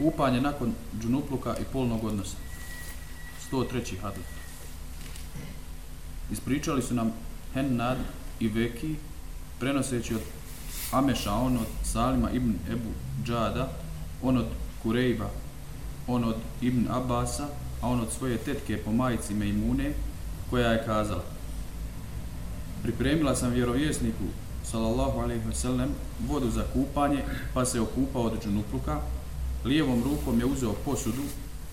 Kupanje 0.00 0.40
nakon 0.40 0.72
džunupluka 1.00 1.56
i 1.60 1.64
polnog 1.72 2.04
odnosa. 2.04 2.36
103. 3.52 4.00
hadis. 4.02 4.24
Ispričali 6.32 6.82
su 6.82 6.94
nam 6.94 7.12
Hennad 7.54 7.98
i 8.40 8.48
Veki, 8.48 8.94
prenoseći 9.58 10.14
od 10.14 10.20
Ameša, 10.92 11.32
on 11.32 11.56
od 11.56 11.66
Salima 11.84 12.30
ibn 12.30 12.54
Ebu 12.70 12.90
Džada, 13.24 13.68
on 14.22 14.36
od 14.36 14.46
Kurejba, 14.82 15.30
on 16.06 16.24
od 16.24 16.36
Ibn 16.60 16.86
Abasa, 16.90 17.48
a 17.82 17.88
on 17.88 18.00
od 18.00 18.12
svoje 18.12 18.36
tetke 18.36 18.76
po 18.76 18.92
majici 18.92 19.34
Mejmune, 19.34 19.92
koja 20.50 20.70
je 20.70 20.84
kazala 20.86 21.22
Pripremila 22.82 23.36
sam 23.36 23.50
vjerovjesniku, 23.50 24.24
sallallahu 24.64 25.18
alaihi 25.18 25.44
wa 25.48 25.54
sallam, 25.54 25.88
vodu 26.28 26.50
za 26.50 26.64
kupanje, 26.72 27.24
pa 27.54 27.64
se 27.64 27.80
okupao 27.80 28.22
od 28.22 28.44
džunupluka, 28.44 29.00
lijevom 29.64 30.02
rukom 30.04 30.38
je 30.38 30.46
uzeo 30.46 30.72
posudu, 30.84 31.22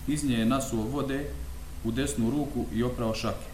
iz 0.06 0.24
nje 0.24 0.38
je 0.38 0.46
nasuo 0.46 0.82
vode 0.82 1.30
u 1.84 1.90
desnu 1.90 2.30
ruku 2.30 2.64
i 2.74 2.82
oprao 2.82 3.14
šake. 3.14 3.46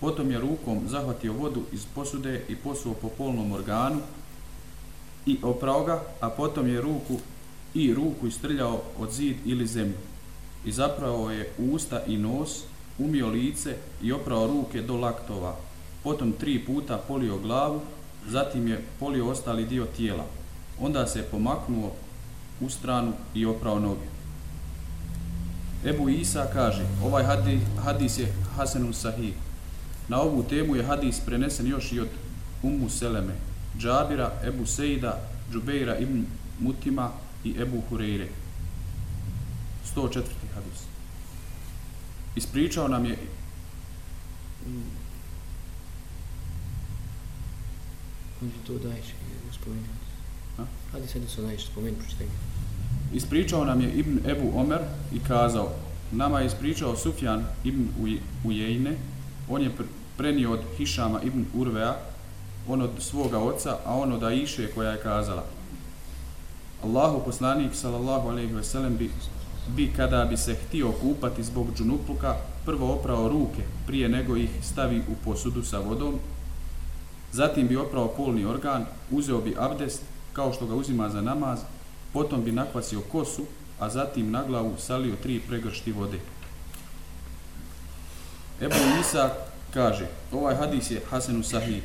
Potom 0.00 0.30
je 0.30 0.40
rukom 0.40 0.80
zahvatio 0.88 1.32
vodu 1.32 1.62
iz 1.72 1.84
posude 1.94 2.44
i 2.48 2.56
posuo 2.56 2.94
po 2.94 3.08
polnom 3.08 3.52
organu 3.52 4.00
i 5.26 5.38
oprao 5.42 5.84
ga, 5.84 6.02
a 6.20 6.30
potom 6.30 6.68
je 6.68 6.80
ruku 6.80 7.18
i 7.74 7.94
ruku 7.94 8.26
istrljao 8.26 8.82
od 8.98 9.12
zid 9.12 9.36
ili 9.44 9.66
zemlju. 9.66 9.98
I 10.64 10.72
zapravo 10.72 11.30
je 11.30 11.52
usta 11.58 12.02
i 12.06 12.16
nos, 12.16 12.62
umio 12.98 13.28
lice 13.28 13.76
i 14.02 14.12
oprao 14.12 14.46
ruke 14.46 14.82
do 14.82 14.96
laktova. 14.96 15.56
Potom 16.02 16.32
tri 16.32 16.58
puta 16.58 16.96
polio 17.08 17.38
glavu, 17.38 17.80
zatim 18.28 18.68
je 18.68 18.84
polio 19.00 19.28
ostali 19.28 19.66
dio 19.66 19.86
tijela. 19.96 20.24
Onda 20.80 21.06
se 21.06 21.22
pomaknuo 21.22 21.92
u 22.60 22.68
stranu 22.68 23.12
i 23.34 23.46
oprao 23.46 23.80
noge. 23.80 24.06
Ebu 25.84 26.08
Isa 26.08 26.46
kaže, 26.52 26.86
ovaj 27.04 27.24
hadis 27.84 28.18
je 28.18 28.32
Hasanun 28.56 28.94
Sahih. 28.94 29.34
Na 30.08 30.20
ovu 30.20 30.42
temu 30.42 30.76
je 30.76 30.84
hadis 30.84 31.20
prenesen 31.26 31.66
još 31.66 31.92
i 31.92 32.00
od 32.00 32.08
Ummu 32.62 32.88
Seleme, 32.90 33.34
Džabira, 33.78 34.32
Ebu 34.44 34.66
Sejda, 34.66 35.20
Džubeira 35.52 35.98
ibn 35.98 36.24
Mutima 36.60 37.10
i 37.44 37.54
Ebu 37.60 37.82
Hureyre. 37.90 38.26
104. 39.96 40.22
hadis. 40.54 40.80
Ispričao 42.36 42.88
nam 42.88 43.04
je 43.04 43.16
Koji 48.40 48.50
to 48.66 48.88
daješ, 48.88 49.06
gospodin? 49.46 50.09
Hadi 50.92 51.08
sad 51.08 51.22
se 51.28 51.42
daješ, 51.42 51.66
spomeni, 51.66 51.96
pročitaj. 51.96 52.26
Ispričao 53.14 53.64
nam 53.64 53.80
je 53.80 53.92
Ibn 53.92 54.30
Ebu 54.30 54.52
Omer 54.54 54.80
i 55.12 55.18
kazao, 55.18 55.72
nama 56.12 56.40
je 56.40 56.46
ispričao 56.46 56.96
Sufjan 56.96 57.44
Ibn 57.64 57.88
Ujejne, 58.44 58.96
on 59.48 59.62
je 59.62 59.70
prenio 60.16 60.52
od 60.52 60.60
Hišama 60.76 61.22
Ibn 61.22 61.44
Urvea, 61.54 61.94
on 62.68 62.82
od 62.82 62.90
svoga 62.98 63.38
oca, 63.38 63.76
a 63.86 63.94
on 63.94 64.12
od 64.12 64.22
Aiše 64.22 64.70
koja 64.74 64.90
je 64.90 65.02
kazala, 65.02 65.44
Allahu 66.84 67.20
poslanik 67.24 67.74
sallallahu 67.74 68.28
alejhi 68.28 68.54
ve 68.54 68.64
sellem 68.64 68.96
bi 68.96 69.10
bi 69.76 69.92
kada 69.96 70.24
bi 70.24 70.36
se 70.36 70.54
htio 70.54 70.92
kupati 70.92 71.42
zbog 71.42 71.66
džunupluka 71.76 72.36
prvo 72.64 72.92
oprao 72.92 73.28
ruke 73.28 73.62
prije 73.86 74.08
nego 74.08 74.36
ih 74.36 74.50
stavi 74.62 74.98
u 74.98 75.14
posudu 75.24 75.62
sa 75.62 75.78
vodom 75.78 76.14
zatim 77.32 77.68
bi 77.68 77.76
oprao 77.76 78.08
polni 78.08 78.44
organ 78.44 78.86
uzeo 79.10 79.40
bi 79.40 79.56
abdest 79.58 80.02
kao 80.32 80.52
što 80.52 80.66
ga 80.66 80.74
uzima 80.74 81.08
za 81.08 81.20
namaz 81.20 81.60
potom 82.12 82.44
bi 82.44 82.52
nakvasio 82.52 83.00
kosu 83.00 83.42
a 83.80 83.90
zatim 83.90 84.30
na 84.30 84.44
glavu 84.44 84.74
salio 84.78 85.16
tri 85.22 85.40
pregršti 85.40 85.92
vode 85.92 86.18
Ebu 88.60 88.74
Isa 89.00 89.34
kaže 89.74 90.06
ovaj 90.32 90.54
hadis 90.54 90.90
je 90.90 91.02
Hasenu 91.10 91.42
Sahih 91.42 91.82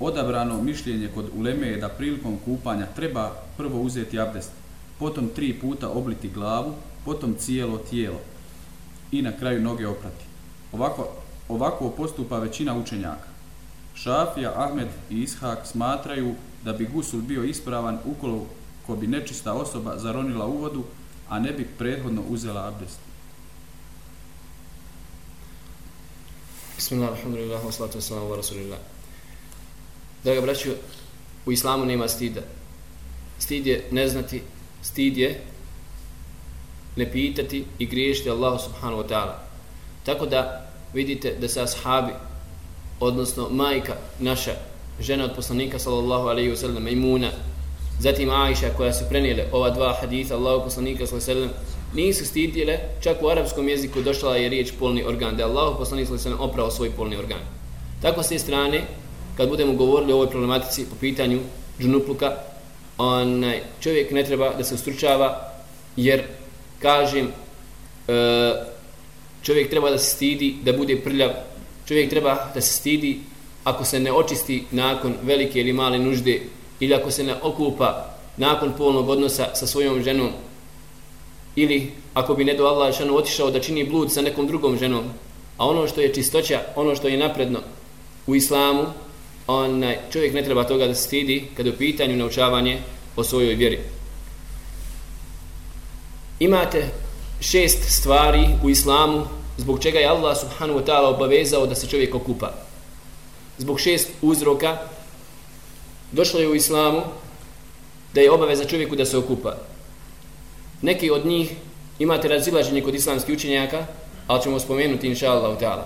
odabrano 0.00 0.62
mišljenje 0.62 1.08
kod 1.14 1.30
uleme 1.36 1.66
je 1.66 1.76
da 1.76 1.88
prilikom 1.88 2.38
kupanja 2.44 2.86
treba 2.96 3.32
prvo 3.56 3.80
uzeti 3.80 4.20
abdest, 4.20 4.50
potom 4.98 5.28
tri 5.28 5.52
puta 5.60 5.88
obliti 5.88 6.28
glavu, 6.28 6.74
potom 7.04 7.34
cijelo 7.38 7.78
tijelo 7.78 8.20
i 9.12 9.22
na 9.22 9.32
kraju 9.32 9.62
noge 9.62 9.86
oprati. 9.86 10.24
Ovako, 10.72 11.08
ovako 11.48 11.90
postupa 11.90 12.38
većina 12.38 12.74
učenjaka. 12.76 13.31
Šafija, 13.94 14.52
Ahmed 14.56 14.88
i 15.10 15.22
Ishak 15.22 15.66
smatraju 15.66 16.34
da 16.64 16.72
bi 16.72 16.86
gusul 16.86 17.20
bio 17.20 17.44
ispravan 17.44 17.98
ukoliko 18.04 18.96
bi 18.96 19.06
nečista 19.06 19.52
osoba 19.52 19.98
zaronila 19.98 20.46
u 20.46 20.58
vodu, 20.58 20.84
a 21.28 21.38
ne 21.38 21.52
bi 21.52 21.68
prethodno 21.78 22.22
uzela 22.28 22.68
abdest. 22.68 22.98
Bismillah, 26.76 27.10
alhamdulillah, 27.10 27.64
wassalatu 27.64 27.98
wassalamu 27.98 28.30
wa 28.30 28.36
rasulillah. 28.36 28.78
Draga 30.24 30.40
braću, 30.40 30.70
u 31.46 31.52
islamu 31.52 31.86
nema 31.86 32.08
stida. 32.08 32.40
Stid 33.38 33.66
je 33.66 33.88
ne 33.90 34.08
znati, 34.08 34.42
stid 34.82 35.16
je 35.16 35.44
ne 36.96 37.12
pitati 37.12 37.64
i 37.78 37.86
griješiti 37.86 38.30
Allahu 38.30 38.58
subhanahu 38.64 39.02
wa 39.02 39.08
ta'ala. 39.08 39.38
Tako 40.04 40.26
da 40.26 40.70
vidite 40.94 41.36
da 41.40 41.48
se 41.48 41.60
ashabi, 41.60 42.12
odnosno 43.02 43.48
majka 43.50 43.96
naša, 44.18 44.52
žena 45.00 45.24
od 45.24 45.34
poslanika 45.36 45.78
sallallahu 45.78 46.28
alaihi 46.28 46.50
wa 46.50 46.56
sallam, 46.56 46.88
imuna, 46.88 47.30
zatim 48.00 48.30
Aisha 48.30 48.68
koja 48.76 48.92
su 48.92 49.04
prenijele 49.08 49.44
ova 49.52 49.70
dva 49.70 49.96
haditha 50.00 50.34
Allahu 50.34 50.64
poslanika 50.64 51.06
sallallahu 51.06 51.30
alaihi 51.30 51.48
wa 51.48 51.52
sallam, 51.52 51.72
nisu 51.94 52.26
stidjele, 52.26 52.78
čak 53.00 53.22
u 53.22 53.28
arapskom 53.28 53.68
jeziku 53.68 54.02
došla 54.02 54.36
je 54.36 54.48
riječ 54.48 54.72
polni 54.78 55.04
organ, 55.04 55.36
da 55.36 55.42
je 55.42 55.48
Allahu 55.48 55.78
poslanik 55.78 56.06
sallallahu 56.06 56.28
alaihi 56.28 56.36
wa 56.36 56.38
sallam 56.38 56.50
oprao 56.50 56.70
svoj 56.70 56.90
polni 56.90 57.16
organ. 57.16 57.40
Tako 58.02 58.22
s 58.22 58.28
te 58.28 58.38
strane, 58.38 58.82
kad 59.36 59.48
budemo 59.48 59.72
govorili 59.72 60.12
o 60.12 60.16
ovoj 60.16 60.30
problematici 60.30 60.86
po 60.90 60.96
pitanju 61.00 61.40
džunupluka, 61.80 62.36
onaj 62.98 63.62
čovjek 63.80 64.10
ne 64.10 64.24
treba 64.24 64.52
da 64.58 64.64
se 64.64 64.74
ustručava, 64.74 65.52
jer, 65.96 66.22
kažem, 66.78 67.28
e, 68.08 68.52
čovjek 69.42 69.70
treba 69.70 69.90
da 69.90 69.98
se 69.98 70.10
stidi, 70.16 70.56
da 70.62 70.72
bude 70.72 70.96
prljav, 70.96 71.30
čovjek 71.92 72.10
treba 72.10 72.50
da 72.54 72.60
se 72.60 72.72
stidi 72.72 73.20
ako 73.64 73.84
se 73.84 74.00
ne 74.00 74.12
očisti 74.12 74.64
nakon 74.70 75.14
velike 75.22 75.60
ili 75.60 75.72
male 75.72 75.98
nužde, 75.98 76.40
ili 76.80 76.94
ako 76.94 77.10
se 77.10 77.24
ne 77.24 77.34
okupa 77.42 78.16
nakon 78.36 78.72
polnog 78.78 79.08
odnosa 79.08 79.54
sa 79.54 79.66
svojom 79.66 80.02
ženom, 80.02 80.30
ili 81.56 81.92
ako 82.14 82.34
bi 82.34 82.44
ne 82.44 82.54
do 82.54 82.64
Allah 82.64 82.96
šanu 82.96 83.16
otišao 83.16 83.50
da 83.50 83.60
čini 83.60 83.84
blud 83.84 84.12
sa 84.12 84.22
nekom 84.22 84.46
drugom 84.46 84.78
ženom, 84.78 85.04
a 85.58 85.68
ono 85.68 85.86
što 85.86 86.00
je 86.00 86.14
čistoća, 86.14 86.60
ono 86.76 86.94
što 86.96 87.08
je 87.08 87.18
napredno 87.18 87.60
u 88.26 88.34
islamu, 88.34 88.86
onaj, 89.46 89.98
čovjek 90.12 90.34
ne 90.34 90.44
treba 90.44 90.64
toga 90.64 90.86
da 90.86 90.94
se 90.94 91.02
stidi 91.02 91.44
kada 91.56 91.68
je 91.68 91.74
u 91.74 91.78
pitanju 91.78 92.16
naučavanje 92.16 92.78
o 93.16 93.24
svojoj 93.24 93.54
vjeri. 93.54 93.78
Imate 96.40 96.88
šest 97.40 97.84
stvari 97.88 98.48
u 98.64 98.70
islamu 98.70 99.41
zbog 99.56 99.82
čega 99.82 99.98
je 99.98 100.08
Allah 100.08 100.36
subhanahu 100.40 100.78
wa 100.80 100.84
ta'ala 100.86 101.14
obavezao 101.14 101.66
da 101.66 101.74
se 101.74 101.86
čovjek 101.86 102.14
okupa. 102.14 102.52
Zbog 103.58 103.80
šest 103.80 104.08
uzroka 104.22 104.78
došlo 106.12 106.40
je 106.40 106.48
u 106.48 106.54
islamu 106.54 107.02
da 108.14 108.20
je 108.20 108.30
obaveza 108.30 108.64
čovjeku 108.64 108.96
da 108.96 109.04
se 109.04 109.18
okupa. 109.18 109.56
Neki 110.82 111.10
od 111.10 111.26
njih 111.26 111.52
imate 111.98 112.28
razilaženje 112.28 112.82
kod 112.82 112.94
islamskih 112.94 113.34
učenjaka, 113.34 113.86
ali 114.26 114.42
ćemo 114.42 114.60
spomenuti 114.60 115.06
inša 115.06 115.32
Allah 115.32 115.58
ta'ala. 115.58 115.84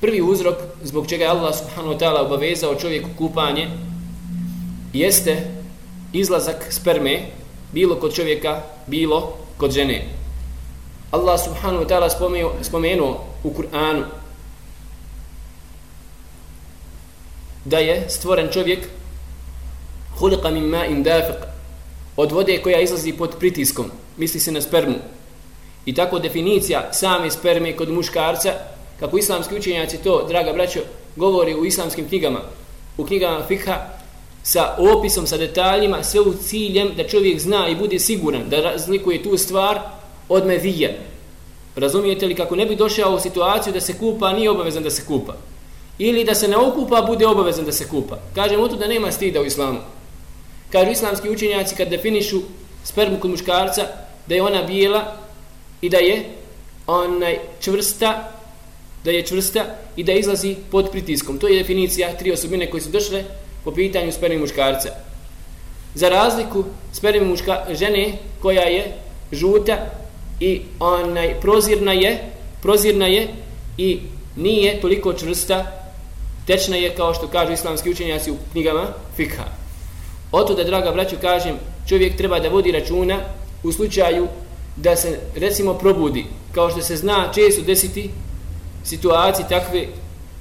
Prvi 0.00 0.22
uzrok 0.22 0.56
zbog 0.82 1.06
čega 1.06 1.24
je 1.24 1.30
Allah 1.30 1.54
subhanahu 1.58 1.94
wa 1.94 1.98
ta'ala 1.98 2.26
obavezao 2.26 2.74
čovjeku 2.74 3.08
kupanje 3.18 3.68
jeste 4.92 5.36
izlazak 6.12 6.66
sperme 6.70 7.20
bilo 7.72 7.96
kod 7.96 8.14
čovjeka, 8.14 8.62
bilo 8.86 9.36
kod 9.56 9.70
žene. 9.70 10.21
Allah 11.12 11.36
subhanahu 11.36 11.84
wa 11.84 11.88
ta'ala 11.88 12.08
spomenuo, 12.10 12.52
spomenuo 12.62 13.24
u 13.44 13.50
Kur'anu 13.50 14.04
da 17.64 17.78
je 17.78 18.06
stvoren 18.08 18.48
čovjek 18.52 18.88
hulika 20.18 20.50
min 20.50 20.64
ma'in 20.64 21.04
dafiq 21.04 21.44
od 22.16 22.32
vode 22.32 22.58
koja 22.62 22.80
izlazi 22.80 23.12
pod 23.12 23.36
pritiskom, 23.38 23.90
misli 24.16 24.40
se 24.40 24.52
na 24.52 24.60
spermu. 24.60 24.94
I 25.86 25.94
tako 25.94 26.18
definicija 26.18 26.92
same 26.92 27.30
sperme 27.30 27.76
kod 27.76 27.90
muškarca 27.90 28.52
kako 29.00 29.18
islamski 29.18 29.56
učenjaci 29.56 29.98
to, 29.98 30.26
draga 30.28 30.52
braćo, 30.52 30.80
govori 31.16 31.54
u 31.54 31.64
islamskim 31.64 32.08
knjigama, 32.08 32.40
u 32.96 33.04
knjigama 33.04 33.44
fikha, 33.48 33.76
sa 34.42 34.76
opisom, 34.78 35.26
sa 35.26 35.36
detaljima, 35.36 36.02
sve 36.02 36.20
u 36.20 36.34
ciljem 36.34 36.90
da 36.96 37.08
čovjek 37.08 37.40
zna 37.40 37.68
i 37.68 37.76
bude 37.76 37.98
siguran 37.98 38.48
da 38.48 38.60
razlikuje 38.60 39.22
tu 39.22 39.38
stvar 39.38 39.80
od 40.28 40.46
mevije. 40.46 40.98
Razumijete 41.76 42.26
li 42.26 42.34
kako 42.34 42.56
ne 42.56 42.66
bi 42.66 42.76
došao 42.76 43.14
u 43.14 43.20
situaciju 43.20 43.72
da 43.72 43.80
se 43.80 43.98
kupa, 43.98 44.32
nije 44.32 44.50
obavezan 44.50 44.82
da 44.82 44.90
se 44.90 45.06
kupa. 45.06 45.34
Ili 45.98 46.24
da 46.24 46.34
se 46.34 46.48
ne 46.48 46.56
okupa, 46.56 47.02
bude 47.02 47.26
obavezan 47.26 47.64
da 47.64 47.72
se 47.72 47.88
kupa. 47.88 48.18
Kažemo 48.34 48.68
to 48.68 48.76
da 48.76 48.86
nema 48.86 49.12
stida 49.12 49.40
u 49.40 49.44
islamu. 49.44 49.78
Kažu 50.70 50.90
islamski 50.90 51.30
učenjaci 51.30 51.74
kad 51.76 51.88
definišu 51.88 52.40
spermu 52.84 53.18
kod 53.20 53.30
muškarca, 53.30 53.86
da 54.26 54.34
je 54.34 54.42
ona 54.42 54.62
bijela 54.62 55.16
i 55.80 55.88
da 55.88 55.96
je 55.96 56.24
onaj 56.86 57.38
čvrsta 57.60 58.32
da 59.04 59.10
je 59.10 59.26
čvrsta 59.26 59.64
i 59.96 60.04
da 60.04 60.12
izlazi 60.12 60.56
pod 60.70 60.90
pritiskom. 60.90 61.38
To 61.38 61.48
je 61.48 61.58
definicija 61.58 62.16
tri 62.16 62.32
osobine 62.32 62.70
koje 62.70 62.80
su 62.80 62.90
došle 62.90 63.24
po 63.64 63.72
pitanju 63.72 64.12
sperme 64.12 64.38
muškarca. 64.38 64.88
Za 65.94 66.08
razliku 66.08 66.64
sperme 66.92 67.26
muška 67.26 67.66
žene 67.70 68.12
koja 68.42 68.62
je 68.62 68.94
žuta 69.32 69.76
i 70.42 70.60
onaj 70.80 71.40
prozirna 71.40 71.92
je, 71.92 72.18
prozirna 72.62 73.06
je 73.06 73.28
i 73.78 74.00
nije 74.36 74.80
toliko 74.80 75.12
čvrsta, 75.12 75.66
tečna 76.46 76.76
je 76.76 76.94
kao 76.94 77.14
što 77.14 77.28
kažu 77.28 77.52
islamski 77.52 77.90
učenjaci 77.90 78.30
u 78.30 78.36
knjigama 78.52 78.86
fikha. 79.16 79.44
Oto 80.32 80.54
da, 80.54 80.64
draga 80.64 80.90
braću, 80.90 81.16
kažem, 81.20 81.56
čovjek 81.88 82.16
treba 82.16 82.40
da 82.40 82.48
vodi 82.48 82.72
računa 82.72 83.18
u 83.62 83.72
slučaju 83.72 84.26
da 84.76 84.96
se, 84.96 85.18
recimo, 85.36 85.74
probudi, 85.74 86.24
kao 86.52 86.70
što 86.70 86.82
se 86.82 86.96
zna 86.96 87.30
često 87.34 87.62
desiti 87.62 88.10
situacije 88.84 89.48
takve 89.48 89.86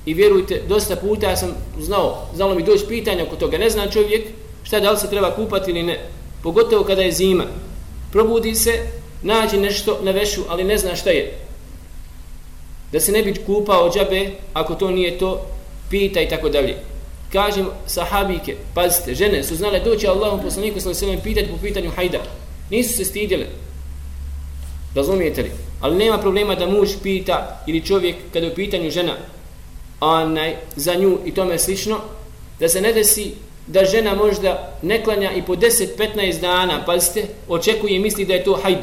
i 0.06 0.13
vjerujte, 0.13 0.62
dosta 0.69 0.95
puta 0.95 1.30
ja 1.30 1.38
sam 1.38 1.50
znao, 1.80 2.25
znalo 2.36 2.56
mi 2.56 2.63
doći 2.63 2.86
pitanja 2.88 3.24
oko 3.24 3.36
toga, 3.36 3.57
ne 3.57 3.69
zna 3.69 3.89
čovjek 3.89 4.27
šta 4.63 4.80
da 4.80 4.92
li 4.92 4.98
se 4.98 5.09
treba 5.09 5.36
kupati 5.36 5.71
ili 5.71 5.83
ne, 5.83 6.00
pogotovo 6.44 6.83
kada 6.83 7.01
je 7.01 7.12
zima. 7.12 7.45
Probudi 8.12 8.56
se, 8.56 9.00
nađi 9.21 9.57
nešto 9.57 10.00
na 10.03 10.12
vešu, 10.12 10.41
ali 10.50 10.63
ne 10.63 10.77
zna 10.77 10.95
šta 10.95 11.09
je. 11.09 11.38
Da 12.91 13.00
se 13.00 13.12
ne 13.12 13.23
bi 13.23 13.33
kupao 13.45 13.91
džabe, 13.94 14.31
ako 14.53 14.75
to 14.75 14.91
nije 14.91 15.18
to, 15.18 15.45
pita 15.89 16.21
i 16.21 16.29
tako 16.29 16.50
dalje. 16.50 16.75
Kažem 17.33 17.68
sahabike, 17.88 18.56
pazite, 18.75 19.15
žene 19.15 19.44
su 19.44 19.56
znale 19.56 19.79
doći 19.79 20.07
Allahom 20.07 20.41
poslaniku 20.41 20.79
sallam 20.79 20.95
sallam 20.95 21.19
pitati 21.23 21.47
po 21.47 21.57
pitanju 21.62 21.91
hajda. 21.95 22.19
Nisu 22.69 22.97
se 22.97 23.06
stidjele. 23.06 23.45
Razumijete 24.95 25.41
li? 25.41 25.51
Ali 25.81 25.97
nema 25.97 26.17
problema 26.17 26.56
da 26.56 26.67
muž 26.67 26.89
pita 27.03 27.63
ili 27.67 27.85
čovjek 27.85 28.15
kada 28.33 28.45
je 28.45 28.51
u 28.51 28.56
pitanju 28.56 28.91
žena 28.91 29.13
onaj, 30.00 30.56
za 30.75 30.95
nju 30.95 31.17
i 31.25 31.33
tome 31.33 31.59
slično, 31.59 32.00
da 32.59 32.69
se 32.69 32.81
ne 32.81 32.94
desi 32.94 33.31
da 33.67 33.85
žena 33.85 34.15
možda 34.15 34.77
ne 34.81 35.03
klanja 35.03 35.31
i 35.31 35.41
po 35.41 35.56
10-15 35.56 36.41
dana, 36.41 36.83
pazite, 36.85 37.25
očekuje 37.47 37.95
i 37.95 38.00
misli 38.00 38.25
da 38.25 38.33
je 38.33 38.44
to 38.44 38.59
hajd, 38.63 38.77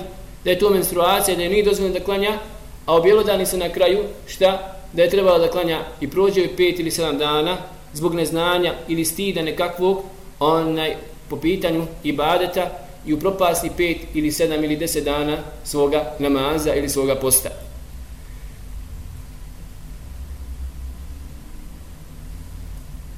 da 0.49 0.53
je 0.53 0.59
to 0.59 0.71
menstruacija, 0.71 1.37
da 1.37 1.43
je 1.43 1.49
nije 1.49 1.65
dozvoljeno 1.65 1.99
da 1.99 2.05
klanja, 2.05 2.39
a 2.87 2.95
objelodani 2.97 3.47
se 3.47 3.57
na 3.57 3.69
kraju, 3.69 4.05
šta? 4.27 4.77
Da 4.93 5.03
je 5.03 5.11
trebalo 5.11 5.39
da 5.39 5.51
klanja 5.51 5.81
i 6.01 6.11
prođe 6.11 6.41
5 6.41 6.81
ili 6.81 6.91
7 6.91 7.19
dana 7.19 7.57
zbog 7.93 8.15
neznanja 8.15 8.75
ili 8.89 9.05
stida 9.05 9.43
nekakvog 9.43 10.05
onaj, 10.41 10.97
po 11.29 11.37
pitanju 11.37 11.87
ibadeta 12.03 12.71
i 13.07 13.13
upropasti 13.13 13.71
propasti 13.71 13.71
5 13.79 13.97
ili 14.15 14.31
7 14.31 14.65
ili 14.65 14.77
10 14.77 15.05
dana 15.05 15.37
svoga 15.65 16.15
namaza 16.19 16.75
ili 16.75 16.89
svoga 16.89 17.17
posta. 17.17 17.49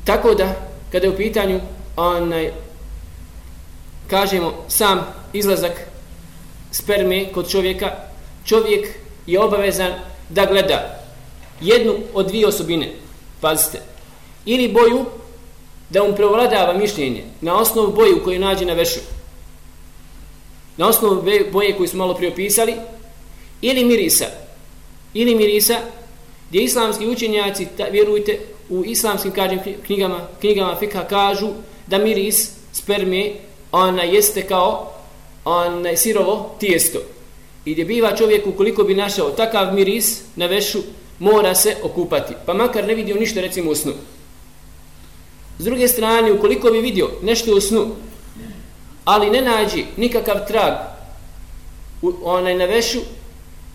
Tako 0.04 0.34
da, 0.34 0.54
kada 0.92 1.06
je 1.06 1.12
u 1.12 1.16
pitanju 1.16 1.60
onaj, 1.96 2.52
kažemo 4.08 4.64
sam 4.68 5.06
izlazak 5.32 5.89
sperme 6.70 7.32
kod 7.32 7.50
čovjeka, 7.50 7.90
čovjek 8.44 8.88
je 9.26 9.40
obavezan 9.40 9.92
da 10.28 10.46
gleda 10.46 11.00
jednu 11.60 11.94
od 12.14 12.26
dvije 12.26 12.46
osobine, 12.46 12.92
pazite, 13.40 13.80
ili 14.44 14.72
boju 14.72 15.04
da 15.90 16.02
mu 16.02 16.14
prevladava 16.14 16.72
mišljenje 16.72 17.24
na 17.40 17.58
osnovu 17.58 17.92
boju 17.92 18.24
koju 18.24 18.40
nađe 18.40 18.64
na 18.64 18.72
vešu, 18.72 19.00
na 20.76 20.88
osnovu 20.88 21.22
boje 21.52 21.76
koju 21.76 21.88
smo 21.88 21.98
malo 21.98 22.14
priopisali, 22.14 22.74
ili 23.60 23.84
mirisa, 23.84 24.26
ili 25.14 25.34
mirisa, 25.34 25.76
gdje 26.48 26.62
islamski 26.62 27.06
učenjaci, 27.06 27.68
ta, 27.76 27.84
vjerujte, 27.84 28.38
u 28.68 28.84
islamskim 28.84 29.32
kažem, 29.32 29.60
knjigama, 29.86 30.28
knjigama 30.40 30.76
fika 30.76 31.04
kažu 31.04 31.48
da 31.86 31.98
miris 31.98 32.50
sperme 32.72 33.32
ona 33.72 34.02
jeste 34.02 34.42
kao 34.46 34.92
onaj, 35.44 35.96
sirovo 35.96 36.54
tijesto. 36.60 36.98
I 37.64 37.72
gdje 37.72 37.84
biva 37.84 38.16
čovjek 38.16 38.46
ukoliko 38.46 38.84
bi 38.84 38.94
našao 38.94 39.30
takav 39.30 39.74
miris 39.74 40.22
na 40.36 40.46
vešu, 40.46 40.78
mora 41.18 41.54
se 41.54 41.76
okupati. 41.82 42.34
Pa 42.46 42.54
makar 42.54 42.86
ne 42.86 42.94
vidio 42.94 43.16
ništa 43.16 43.40
recimo 43.40 43.70
u 43.70 43.74
snu. 43.74 43.92
S 45.58 45.64
druge 45.64 45.88
strane, 45.88 46.32
ukoliko 46.32 46.70
bi 46.70 46.78
vidio 46.78 47.10
nešto 47.22 47.54
u 47.54 47.60
snu, 47.60 47.86
ali 49.04 49.30
ne 49.30 49.40
nađi 49.40 49.84
nikakav 49.96 50.46
trag 50.48 50.74
u, 52.02 52.12
onaj 52.24 52.54
na 52.54 52.64
vešu, 52.64 52.98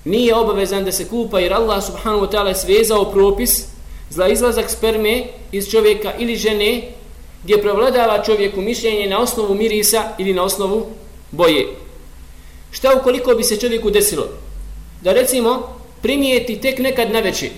nije 0.06 0.36
obavezan 0.36 0.86
da 0.86 0.92
se 0.92 1.08
kupa 1.08 1.40
jer 1.40 1.54
Allah 1.54 1.86
subhanahu 1.86 2.26
wa 2.26 2.32
ta'ala 2.32 2.48
je 2.48 2.56
svezao 2.56 3.12
propis 3.12 3.66
za 4.10 4.28
izlazak 4.28 4.70
sperme 4.70 5.24
iz 5.52 5.70
čovjeka 5.70 6.14
ili 6.20 6.36
žene 6.36 6.82
gdje 7.44 7.62
prevladava 7.62 8.24
čovjeku 8.24 8.62
mišljenje 8.62 9.08
na 9.08 9.20
osnovu 9.20 9.56
mirisa 9.56 10.04
ili 10.18 10.34
na 10.34 10.44
osnovu 10.44 10.86
boje. 11.36 11.68
Šta 12.72 12.96
ukoliko 13.00 13.36
bi 13.36 13.44
se 13.44 13.60
čovjeku 13.60 13.90
desilo? 13.90 14.28
Da 15.02 15.14
recimo 15.14 15.80
primijeti 16.02 16.62
tek 16.62 16.80
nekad 16.80 17.12
na 17.12 17.20
veći, 17.20 17.52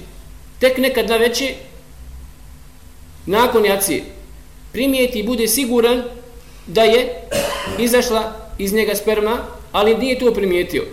tek 0.59 0.77
nekad 0.77 1.09
na 1.09 1.17
veći, 1.17 1.55
nakon 3.25 3.65
jacije, 3.65 4.03
primijeti 4.71 5.19
i 5.19 5.23
bude 5.23 5.47
siguran 5.47 6.03
da 6.67 6.81
je 6.81 7.27
izašla 7.79 8.33
iz 8.57 8.73
njega 8.73 8.95
sperma, 8.95 9.37
ali 9.71 9.97
nije 9.97 10.19
to 10.19 10.33
primijetio. 10.33 10.83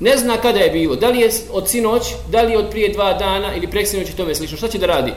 Ne 0.00 0.16
zna 0.16 0.36
kada 0.36 0.58
je 0.58 0.70
bilo, 0.70 0.96
da 0.96 1.08
li 1.08 1.20
je 1.20 1.30
od 1.52 1.68
sinoć, 1.68 2.02
da 2.30 2.42
li 2.42 2.52
je 2.52 2.58
od 2.58 2.70
prije 2.70 2.92
dva 2.92 3.12
dana 3.14 3.54
ili 3.54 3.70
preksinoć 3.70 4.08
i 4.08 4.16
tome 4.16 4.34
slično. 4.34 4.56
Šta 4.56 4.68
će 4.68 4.78
da 4.78 4.86
radi? 4.86 5.12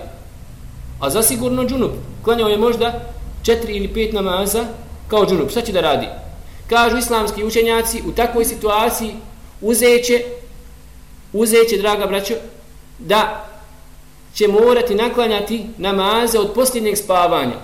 A 0.99 1.09
zasigurno 1.09 1.65
džunup. 1.65 1.91
Klanjao 2.23 2.49
je 2.49 2.57
možda 2.57 3.13
četiri 3.43 3.73
ili 3.73 3.87
pet 3.87 4.13
namaza 4.13 4.65
kao 5.07 5.25
džunup. 5.25 5.51
Šta 5.51 5.61
će 5.61 5.71
da 5.71 5.81
radi? 5.81 6.07
Kažu 6.68 6.98
islamski 6.98 7.44
učenjaci 7.44 8.01
u 8.07 8.12
takvoj 8.12 8.45
situaciji 8.45 9.15
uzeće, 9.62 10.24
uzeće, 11.33 11.77
draga 11.77 12.06
braćo, 12.06 12.33
da 13.00 13.45
će 14.33 14.48
morati 14.48 14.95
naklanjati 14.95 15.65
namaze 15.77 16.39
od 16.39 16.54
posljednjeg 16.54 16.98
spavanja. 16.98 17.56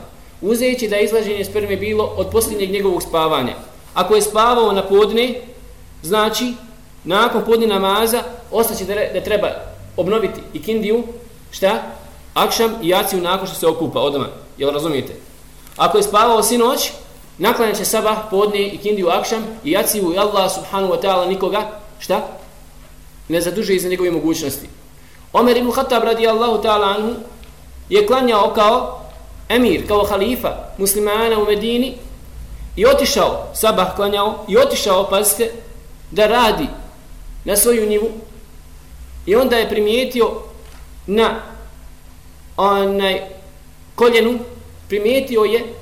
Uzeće 0.41 0.87
da 0.87 0.95
je 0.95 1.03
izlaženje 1.03 1.45
sperme 1.45 1.75
bilo 1.75 2.03
od 2.03 2.27
posljednjeg 2.31 2.71
njegovog 2.71 3.03
spavanja. 3.03 3.53
Ako 3.93 4.15
je 4.15 4.21
spavao 4.21 4.71
na 4.71 4.83
podne, 4.83 5.41
znači 6.03 6.53
nakon 7.03 7.45
podni 7.45 7.67
namaza 7.67 8.23
ostaće 8.51 8.85
da, 8.85 8.95
da 9.13 9.23
treba 9.23 9.47
obnoviti 9.97 10.41
i 10.53 10.61
kindiju, 10.61 11.03
šta? 11.51 11.83
Akšam 12.33 12.75
i 12.81 12.89
jaciju 12.89 13.21
nakon 13.21 13.47
što 13.47 13.55
se 13.55 13.67
okupa 13.67 13.99
odmah. 13.99 14.27
Jel 14.57 14.71
razumijete? 14.71 15.13
Ako 15.77 15.97
je 15.97 16.03
spavao 16.03 16.43
sinoć, 16.43 16.91
naklanja 17.39 17.73
će 17.73 17.85
sabah, 17.85 18.17
podni 18.29 18.67
i 18.67 18.77
kindiju, 18.77 19.09
akšam 19.09 19.43
i 19.63 19.71
jaciju 19.71 20.13
i 20.13 20.17
Allah 20.17 20.51
subhanahu 20.53 20.93
wa 20.93 21.01
ta'ala 21.01 21.27
nikoga, 21.27 21.79
šta? 21.99 22.27
Ne 23.27 23.41
zaduže 23.41 23.75
iza 23.75 23.89
njegove 23.89 24.11
mogućnosti. 24.11 24.67
Omer 25.33 25.57
ibn 25.57 25.71
Khattab 25.71 26.03
radijallahu 26.03 26.63
ta'ala 26.63 26.95
anhu 26.95 27.15
je 27.89 28.07
klanjao 28.07 28.53
kao 28.55 29.01
emir, 29.49 29.87
kao 29.87 30.05
halifa 30.05 30.49
muslimana 30.77 31.39
u 31.39 31.45
Medini 31.45 31.93
i 32.75 32.85
otišao, 32.85 33.47
sabah 33.53 33.95
klanjao 33.95 34.45
i 34.47 34.57
otišao, 34.57 35.09
pazite, 35.09 35.51
da 36.11 36.27
radi 36.27 36.67
na 37.45 37.55
svoju 37.55 37.89
njivu 37.89 38.09
i 39.25 39.35
onda 39.35 39.55
je 39.55 39.69
primijetio 39.69 40.31
na 41.07 41.41
onaj 42.57 43.21
koljenu 43.95 44.39
primijetio 44.87 45.41
je 45.41 45.73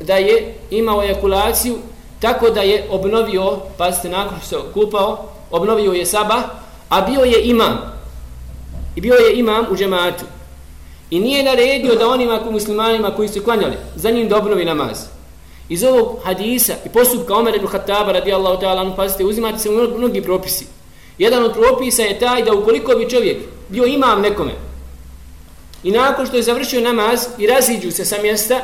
da 0.00 0.16
je 0.16 0.54
imao 0.70 1.02
ejakulaciju 1.02 1.78
tako 2.20 2.50
da 2.50 2.60
je 2.60 2.86
obnovio 2.90 3.58
pazite 3.78 4.08
nakon 4.08 4.38
što 4.38 4.48
se 4.48 4.56
kupao 4.74 5.28
obnovio 5.50 5.92
je 5.92 6.06
saba 6.06 6.42
a 6.88 7.00
bio 7.00 7.20
je 7.20 7.42
imam. 7.42 7.78
I 8.96 9.00
bio 9.00 9.14
je 9.14 9.38
imam 9.38 9.66
u 9.70 9.76
džematu. 9.76 10.24
I 11.10 11.20
nije 11.20 11.42
naredio 11.42 11.94
da 11.94 12.08
onima 12.08 12.40
muslimanima 12.50 13.10
koji 13.10 13.28
su 13.28 13.42
klanjali 13.42 13.76
za 13.96 14.10
njim 14.10 14.28
da 14.28 14.36
obnovi 14.36 14.64
namaz. 14.64 14.98
Iz 15.68 15.84
ovog 15.84 16.18
hadisa 16.24 16.74
i 16.86 16.88
postupka 16.88 17.34
Omer 17.34 17.54
ibn 17.54 17.66
Khattaba 17.66 18.12
radijallahu 18.12 18.62
ta'ala, 18.62 18.96
pazite, 18.96 19.24
uzimate 19.24 19.58
se 19.58 19.70
mnogi, 19.70 19.98
mnogi 19.98 20.22
propisi. 20.22 20.66
Jedan 21.18 21.44
od 21.44 21.52
propisa 21.52 22.02
je 22.02 22.18
taj 22.18 22.42
da 22.42 22.52
ukoliko 22.52 22.94
bi 22.94 23.10
čovjek 23.10 23.38
bio 23.68 23.84
imam 23.84 24.20
nekome 24.20 24.52
i 25.82 25.90
nakon 25.90 26.26
što 26.26 26.36
je 26.36 26.42
završio 26.42 26.80
namaz 26.80 27.26
i 27.38 27.46
raziđu 27.46 27.90
se 27.90 28.04
sa 28.04 28.16
mjesta, 28.22 28.60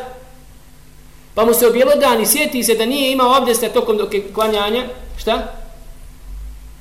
pa 1.40 1.46
mu 1.46 1.54
se 1.54 1.66
objelodan 1.66 2.20
i 2.20 2.26
sjeti 2.26 2.64
se 2.64 2.74
da 2.74 2.86
nije 2.86 3.12
imao 3.12 3.34
abdesta 3.34 3.68
tokom 3.68 3.96
dok 3.96 4.14
je 4.14 4.32
klanjanja, 4.32 4.84
šta? 5.16 5.52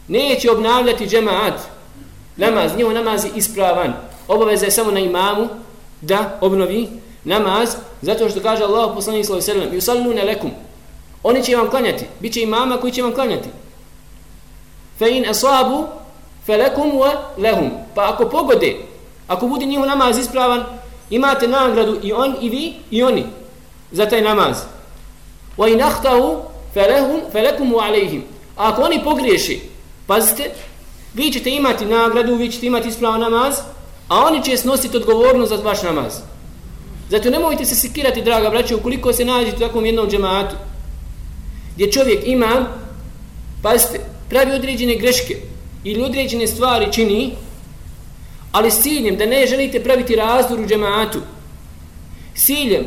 Neće 0.08 0.52
obnavljati 0.52 1.08
džemaat, 1.08 1.54
namaz, 2.36 2.72
njemu 2.78 2.92
namaz 2.92 3.26
je 3.26 3.32
ispravan. 3.36 3.94
Obaveza 4.28 4.66
je 4.66 4.72
samo 4.72 4.92
na 4.92 5.00
imamu 5.00 5.48
da 6.02 6.38
obnovi 6.42 6.88
namaz, 7.24 7.70
zato 8.02 8.30
što 8.30 8.40
kaže 8.40 8.64
Allah 8.64 8.92
poslanik 8.96 9.26
sallallahu 9.26 9.52
alejhi 9.52 9.70
ve 9.70 9.82
sellem: 9.82 10.04
"Yusalluna 10.04 10.28
lakum." 10.28 10.52
Oni 11.24 11.44
će 11.44 11.56
vam 11.56 11.70
klanjati. 11.70 12.06
Biće 12.20 12.42
imama 12.42 12.78
koji 12.78 12.94
će 12.94 13.02
vam 13.02 13.14
klanjati. 13.14 13.50
Fe 14.98 15.10
in 15.10 15.30
asabu 15.30 15.86
felekum 16.46 16.92
wa 16.92 17.12
lehum. 17.38 17.72
Pa 17.96 18.10
ako 18.14 18.26
pogode, 18.26 18.76
ako 19.28 19.48
bude 19.48 19.66
njihov 19.66 19.86
namaz 19.86 20.18
ispravan, 20.18 20.64
imate 21.10 21.48
nagradu 21.48 22.00
i 22.04 22.14
on 22.14 22.36
i 22.42 22.50
vi 22.50 22.74
i 22.92 23.04
oni 23.04 23.26
za 23.92 24.06
taj 24.06 24.22
namaz. 24.22 24.58
Wa 25.58 25.74
in 25.74 25.82
ahtahu 25.82 26.44
falahum 26.74 27.22
falakum 27.32 27.74
wa 27.74 27.84
alayhim. 27.90 28.22
Ako 28.56 28.82
oni 28.82 29.04
pogriješi, 29.04 29.62
pazite, 30.08 30.52
vi 31.14 31.32
ćete 31.32 31.50
imati 31.50 31.86
nagradu, 31.86 32.36
vi 32.36 32.52
ćete 32.52 32.66
imati 32.66 32.88
ispravan 32.88 33.22
namaz, 33.22 33.56
a 34.08 34.26
oni 34.26 34.44
će 34.44 34.58
snositi 34.58 34.98
odgovornost 34.98 35.50
za 35.50 35.62
vaš 35.64 35.84
namaz. 35.84 36.14
Zato 37.10 37.30
nemojte 37.30 37.66
se 37.66 37.76
sikirati, 37.76 38.22
draga 38.22 38.50
braće, 38.50 38.76
ukoliko 38.76 39.14
se 39.14 39.26
nađete 39.26 39.56
u 39.58 39.60
takvom 39.60 39.86
jednom 39.86 40.10
džematu, 40.10 40.56
gdje 41.76 41.92
čovjek 41.92 42.28
ima, 42.28 42.68
pazite, 43.64 44.00
pravi 44.30 44.52
određene 44.52 44.96
greške 44.96 45.36
ili 45.84 46.04
određene 46.04 46.48
stvari 46.48 46.94
čini, 46.94 47.32
ali 48.52 48.72
s 48.72 48.82
ciljem 48.82 49.16
da 49.16 49.26
ne 49.26 49.48
želite 49.48 49.84
praviti 49.84 50.16
razdor 50.16 50.60
u 50.60 50.68
džematu, 50.68 51.20
s 52.36 52.46
ciljem 52.46 52.86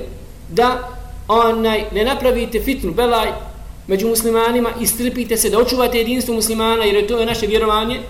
da 0.53 0.89
onaj, 1.29 1.85
ne 1.93 2.05
napravite 2.05 2.61
fitnu, 2.61 2.93
belaj, 2.93 3.33
među 3.87 4.09
muslimanima 4.09 4.71
i 4.81 4.87
strpite 4.87 5.37
se 5.37 5.51
da 5.51 5.59
očuvate 5.59 5.99
jedinstvo 5.99 6.35
muslimana 6.35 6.85
jer 6.85 6.95
je 6.95 7.07
to 7.07 7.25
naše 7.25 7.47
vjerovanje. 7.47 8.01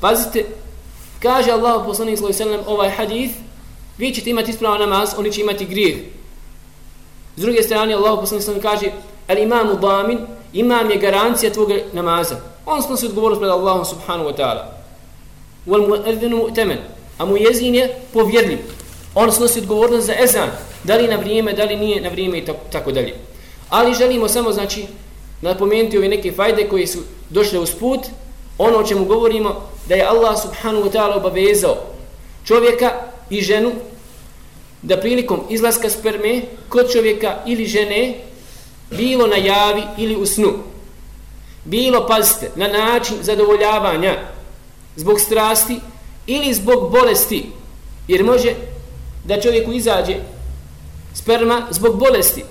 Pazite 0.00 0.44
kaže 1.22 1.50
Allah 1.50 1.82
poslanik 1.86 2.18
sallallahu 2.18 2.42
alejhi 2.42 2.50
ve 2.50 2.62
sellem 2.62 2.74
ovaj 2.74 2.90
hadis 2.90 3.30
vi 3.98 4.14
ćete 4.14 4.30
imati 4.30 4.50
ispravan 4.50 4.80
namaz 4.80 5.14
oni 5.18 5.32
će 5.32 5.40
imati 5.40 5.64
grijeh. 5.64 5.96
S 7.36 7.40
druge 7.40 7.62
strane 7.62 7.94
Allah 7.94 8.18
poslanik 8.20 8.44
sallallahu 8.44 8.68
kaže 8.68 8.92
al 9.28 9.38
imamu 9.38 9.74
damin 9.74 10.18
imam 10.52 10.90
je 10.90 10.96
garancija 10.96 11.52
tvog 11.52 11.70
namaza. 11.92 12.36
On 12.66 12.82
snosi 12.82 13.06
odgovornost 13.06 13.40
pred 13.40 13.50
Allahom 13.50 13.84
subhanahu 13.84 14.30
wa 14.30 14.36
ta'ala. 14.36 14.64
Wal 15.66 15.88
mu'adhdhinu 15.88 16.36
mu'taman. 16.36 16.78
A 17.18 17.24
mu 17.24 17.36
je 17.36 18.00
povjerljiv 18.12 18.58
on 19.18 19.32
snosi 19.32 19.58
odgovornost 19.58 20.06
za 20.06 20.14
ezan. 20.22 20.50
Da 20.84 20.96
li 20.96 21.08
na 21.08 21.16
vrijeme 21.16 21.52
da 21.52 21.64
li 21.64 21.76
nije 21.76 22.00
na 22.00 22.08
vrijeme 22.08 22.38
i 22.38 22.44
tako 22.72 22.92
dalje. 22.92 23.14
Ali 23.68 23.94
želimo 23.94 24.28
samo, 24.28 24.52
znači, 24.52 24.86
napomenuti 25.40 25.98
ove 25.98 26.08
neke 26.08 26.32
fajde 26.32 26.68
koje 26.68 26.86
su 26.86 26.98
došle 27.30 27.58
uz 27.58 27.70
put, 27.80 28.00
ono 28.58 28.78
o 28.78 28.86
čemu 28.86 29.04
govorimo, 29.04 29.70
da 29.88 29.94
je 29.94 30.06
Allah 30.06 30.42
subhanahu 30.42 30.84
wa 30.84 30.92
ta'ala 30.92 31.16
obavezao 31.16 31.76
čovjeka 32.44 32.92
i 33.30 33.40
ženu 33.40 33.72
da 34.82 35.00
prilikom 35.00 35.40
izlaska 35.50 35.90
sperme 35.90 36.42
kod 36.68 36.92
čovjeka 36.92 37.36
ili 37.46 37.66
žene 37.66 38.14
bilo 38.90 39.26
na 39.26 39.36
javi 39.36 39.82
ili 39.98 40.16
u 40.16 40.26
snu, 40.26 40.52
bilo, 41.64 42.06
pazite, 42.06 42.50
na 42.56 42.68
način 42.68 43.16
zadovoljavanja 43.22 44.14
zbog 44.96 45.20
strasti 45.20 45.76
ili 46.26 46.54
zbog 46.54 46.90
bolesti, 46.92 47.46
jer 48.08 48.24
može 48.24 48.54
da 49.26 49.40
čovjeku 49.40 49.72
izađe 49.72 50.16
sperma 51.14 51.66
zbog 51.70 51.98
bolesti, 51.98 52.44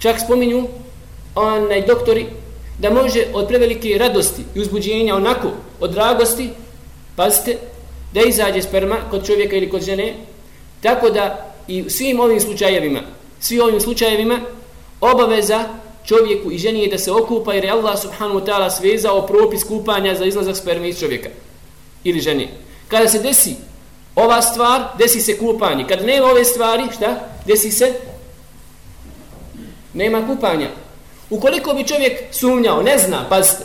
Čak 0.00 0.20
spominju 0.20 0.68
onaj 1.34 1.82
doktori 1.82 2.26
da 2.78 2.90
može 2.90 3.24
od 3.34 3.48
prevelike 3.48 3.98
radosti 3.98 4.42
i 4.54 4.60
uzbuđenja 4.60 5.16
onako 5.16 5.50
od 5.80 5.90
dragosti, 5.90 6.50
pazite, 7.16 7.56
da 8.14 8.20
izađe 8.20 8.62
sperma 8.62 8.96
kod 9.10 9.26
čovjeka 9.26 9.56
ili 9.56 9.70
kod 9.70 9.82
žene, 9.82 10.14
tako 10.82 11.10
da 11.10 11.54
i 11.68 11.82
u 11.82 11.90
svim 11.90 12.20
ovim 12.20 12.40
slučajevima, 12.40 13.00
svi 13.40 13.60
ovim 13.60 13.80
slučajevima, 13.80 14.40
obaveza 15.00 15.64
čovjeku 16.04 16.50
i 16.50 16.58
ženi 16.58 16.82
je 16.82 16.88
da 16.88 16.98
se 16.98 17.12
okupa 17.12 17.54
jer 17.54 17.64
je 17.64 17.70
Allah 17.70 18.00
subhanahu 18.00 18.40
wa 18.40 18.46
ta'ala 18.46 18.70
svezao 18.70 19.26
propis 19.26 19.64
kupanja 19.64 20.14
za 20.14 20.24
izlazak 20.24 20.56
sperme 20.56 20.88
iz 20.88 21.00
čovjeka 21.00 21.28
ili 22.04 22.20
žene. 22.20 22.48
Kada 22.88 23.08
se 23.08 23.18
desi 23.18 23.54
ova 24.24 24.42
stvar, 24.42 24.82
desi 24.98 25.20
se 25.20 25.38
kupanje. 25.38 25.84
Kad 25.88 26.04
nema 26.04 26.26
ove 26.26 26.44
stvari, 26.44 26.82
šta? 26.96 27.20
Desi 27.46 27.70
se 27.70 27.92
nema 29.94 30.26
kupanja. 30.26 30.68
Ukoliko 31.30 31.74
bi 31.74 31.86
čovjek 31.86 32.12
sumnjao, 32.30 32.82
ne 32.82 32.98
zna, 32.98 33.26
pazite, 33.28 33.64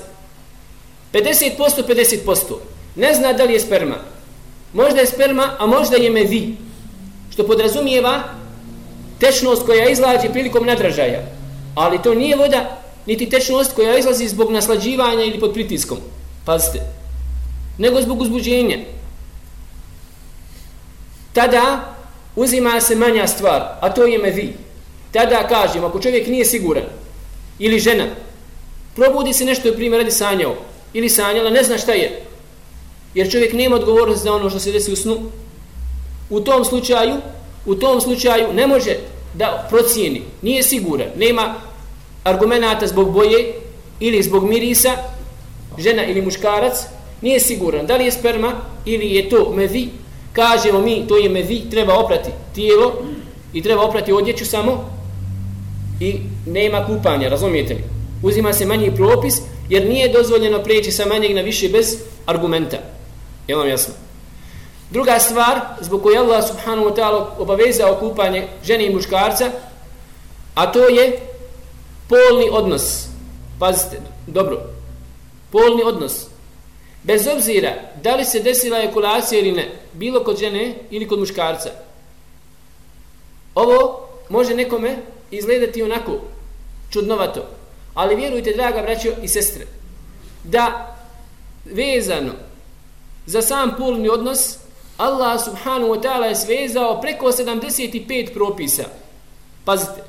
50%, 1.14 1.60
50%, 1.88 2.36
ne 2.96 3.14
zna 3.14 3.34
da 3.34 3.44
li 3.44 3.54
je 3.54 3.60
sperma. 3.60 3.96
Možda 4.74 5.00
je 5.00 5.08
sperma, 5.08 5.56
a 5.60 5.66
možda 5.66 5.96
je 5.96 6.10
medi, 6.10 6.56
što 7.30 7.48
podrazumijeva 7.48 8.24
tečnost 9.20 9.66
koja 9.66 9.90
izlađe 9.90 10.30
prilikom 10.32 10.66
nadražaja. 10.66 11.22
Ali 11.76 12.02
to 12.02 12.14
nije 12.14 12.36
voda, 12.36 12.78
niti 13.06 13.30
tečnost 13.30 13.76
koja 13.76 13.98
izlazi 13.98 14.28
zbog 14.28 14.52
naslađivanja 14.52 15.24
ili 15.24 15.40
pod 15.40 15.54
pritiskom. 15.54 15.98
Pazite. 16.46 16.80
Nego 17.78 18.02
zbog 18.02 18.22
uzbuđenja. 18.22 18.78
Tada 21.36 21.96
uzima 22.36 22.82
se 22.82 22.96
manja 22.96 23.27
stvar, 23.27 23.77
a 23.82 23.94
to 23.94 24.06
je 24.06 24.18
medi 24.18 24.54
tada 25.12 25.48
kažem, 25.48 25.84
ako 25.84 26.00
čovjek 26.00 26.27
nije 26.27 26.46
siguran, 26.46 26.84
ili 27.60 27.80
žena, 27.80 28.06
probudi 28.96 29.34
se 29.34 29.46
nešto 29.46 29.74
primjer 29.74 30.01
radi 30.01 30.12
sanjao, 30.12 30.56
ili 30.94 31.10
sanjala, 31.10 31.50
ne 31.50 31.63
zna 31.63 31.77
šta 31.77 31.94
je, 31.94 32.22
jer 33.13 33.32
čovjek 33.32 33.54
nema 33.54 33.75
odgovornost 33.75 34.24
za 34.24 34.34
ono 34.34 34.50
što 34.50 34.60
se 34.60 34.72
desi 34.72 34.92
u 34.92 34.96
snu, 34.96 35.18
u 36.30 36.39
tom 36.39 36.65
slučaju, 36.65 37.15
u 37.65 37.75
tom 37.75 38.01
slučaju 38.01 38.54
ne 38.54 38.68
može 38.68 38.98
da 39.34 39.68
procijeni, 39.70 40.22
nije 40.42 40.63
siguran, 40.63 41.08
nema 41.18 41.56
argumenta 42.24 42.88
zbog 42.88 43.12
boje 43.13 43.54
ili 44.00 44.24
zbog 44.24 44.50
mirisa, 44.50 44.92
žena 45.77 46.06
ili 46.06 46.22
muškarac, 46.22 46.84
nije 47.22 47.39
siguran 47.39 47.86
da 47.86 47.96
li 47.96 48.06
je 48.06 48.12
sperma 48.12 48.51
ili 48.86 49.15
je 49.15 49.30
to 49.30 49.54
mevi, 49.56 49.89
kažemo 50.36 50.82
mi 50.82 51.08
to 51.08 51.18
je 51.18 51.30
mevi, 51.30 51.70
treba 51.72 52.00
oprati 52.00 52.30
tijelo 52.56 52.94
i 53.54 53.62
treba 53.62 53.82
oprati 53.82 54.13
odjeću 54.13 54.46
samo 54.46 54.89
i 56.00 56.20
nema 56.46 56.86
kupanja, 56.86 57.30
razumijete 57.30 57.74
li? 57.74 57.84
Uzima 58.24 58.54
se 58.54 58.65
manji 58.65 58.96
propis, 58.96 59.42
jer 59.70 59.88
nije 59.88 60.10
dozvoljeno 60.10 60.63
prijeći 60.63 60.92
sa 60.92 61.06
manjeg 61.06 61.36
na 61.36 61.42
više 61.42 61.70
bez 61.70 61.98
argumenta. 62.25 62.77
Je 63.48 63.56
vam 63.56 63.70
jasno? 63.70 63.94
Druga 64.92 65.20
stvar, 65.20 65.60
zbog 65.82 66.04
koje 66.04 66.18
Allah 66.18 66.48
subhanahu 66.48 66.89
wa 66.89 66.96
ta'ala 66.96 67.25
obavezao 67.38 67.96
kupanje 68.00 68.48
žene 68.63 68.86
i 68.86 68.94
muškarca, 68.94 69.51
a 70.56 70.72
to 70.72 70.88
je 70.88 71.20
polni 72.10 72.50
odnos. 72.51 73.08
Pazite, 73.60 74.01
dobro. 74.27 74.62
Polni 75.51 75.84
odnos. 75.86 76.35
Bez 77.06 77.28
obzira 77.28 77.74
da 78.04 78.16
li 78.16 78.26
se 78.26 78.40
desila 78.40 78.80
ejakulacija 78.80 79.40
ili 79.40 79.52
ne, 79.52 79.72
bilo 79.94 80.24
kod 80.24 80.40
žene 80.40 80.76
ili 80.90 81.08
kod 81.08 81.20
muškarca. 81.20 81.70
Ovo 83.56 84.08
može 84.30 84.56
nekome 84.56 84.96
izgledati 85.32 85.84
onako 85.84 86.12
čudnovato. 86.90 87.46
Ali 87.94 88.16
vjerujte, 88.16 88.54
draga 88.54 88.82
braćo 88.82 89.10
i 89.24 89.28
sestre, 89.28 89.66
da 90.44 90.96
vezano 91.66 92.32
za 93.26 93.42
sam 93.42 93.76
polni 93.78 94.10
odnos, 94.10 94.58
Allah 94.98 95.44
subhanahu 95.44 95.94
wa 95.94 96.02
ta'ala 96.02 96.26
je 96.26 96.36
svezao 96.36 97.02
preko 97.02 97.26
75 97.26 98.34
propisa. 98.34 98.84
Pazite, 99.66 100.04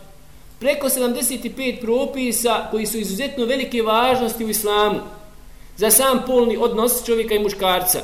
preko 0.59 0.88
75 0.88 1.81
propisa 1.81 2.69
koji 2.71 2.87
su 2.87 2.99
izuzetno 2.99 3.45
velike 3.45 3.83
važnosti 3.83 4.45
u 4.45 4.49
islamu 4.49 5.00
za 5.76 5.90
sam 5.90 6.23
polni 6.26 6.56
odnos 6.56 7.06
čovjeka 7.06 7.35
i 7.35 7.38
muškarca. 7.38 7.99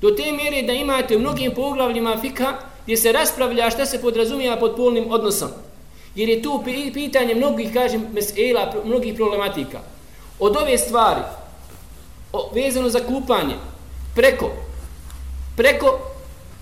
Do 0.00 0.10
te 0.10 0.32
mjere 0.32 0.62
da 0.62 0.72
imate 0.72 1.16
u 1.16 1.20
mnogim 1.20 1.54
poglavljima 1.54 2.16
fika 2.20 2.54
gdje 2.84 2.96
se 2.96 3.12
raspravlja 3.12 3.70
šta 3.70 3.86
se 3.86 4.00
podrazumija 4.00 4.56
pod 4.56 4.76
polnim 4.76 5.04
odnosom 5.10 5.48
jer 6.18 6.28
je 6.28 6.42
tu 6.42 6.62
pitanje 6.94 7.34
mnogih, 7.34 7.72
kažem, 7.72 8.06
mesela, 8.12 8.72
mnogih 8.84 9.14
problematika. 9.14 9.78
Od 10.38 10.56
ove 10.56 10.78
stvari, 10.78 11.20
o, 12.32 12.50
vezano 12.54 12.88
za 12.88 13.00
kupanje, 13.00 13.54
preko, 14.14 14.50
preko 15.56 15.98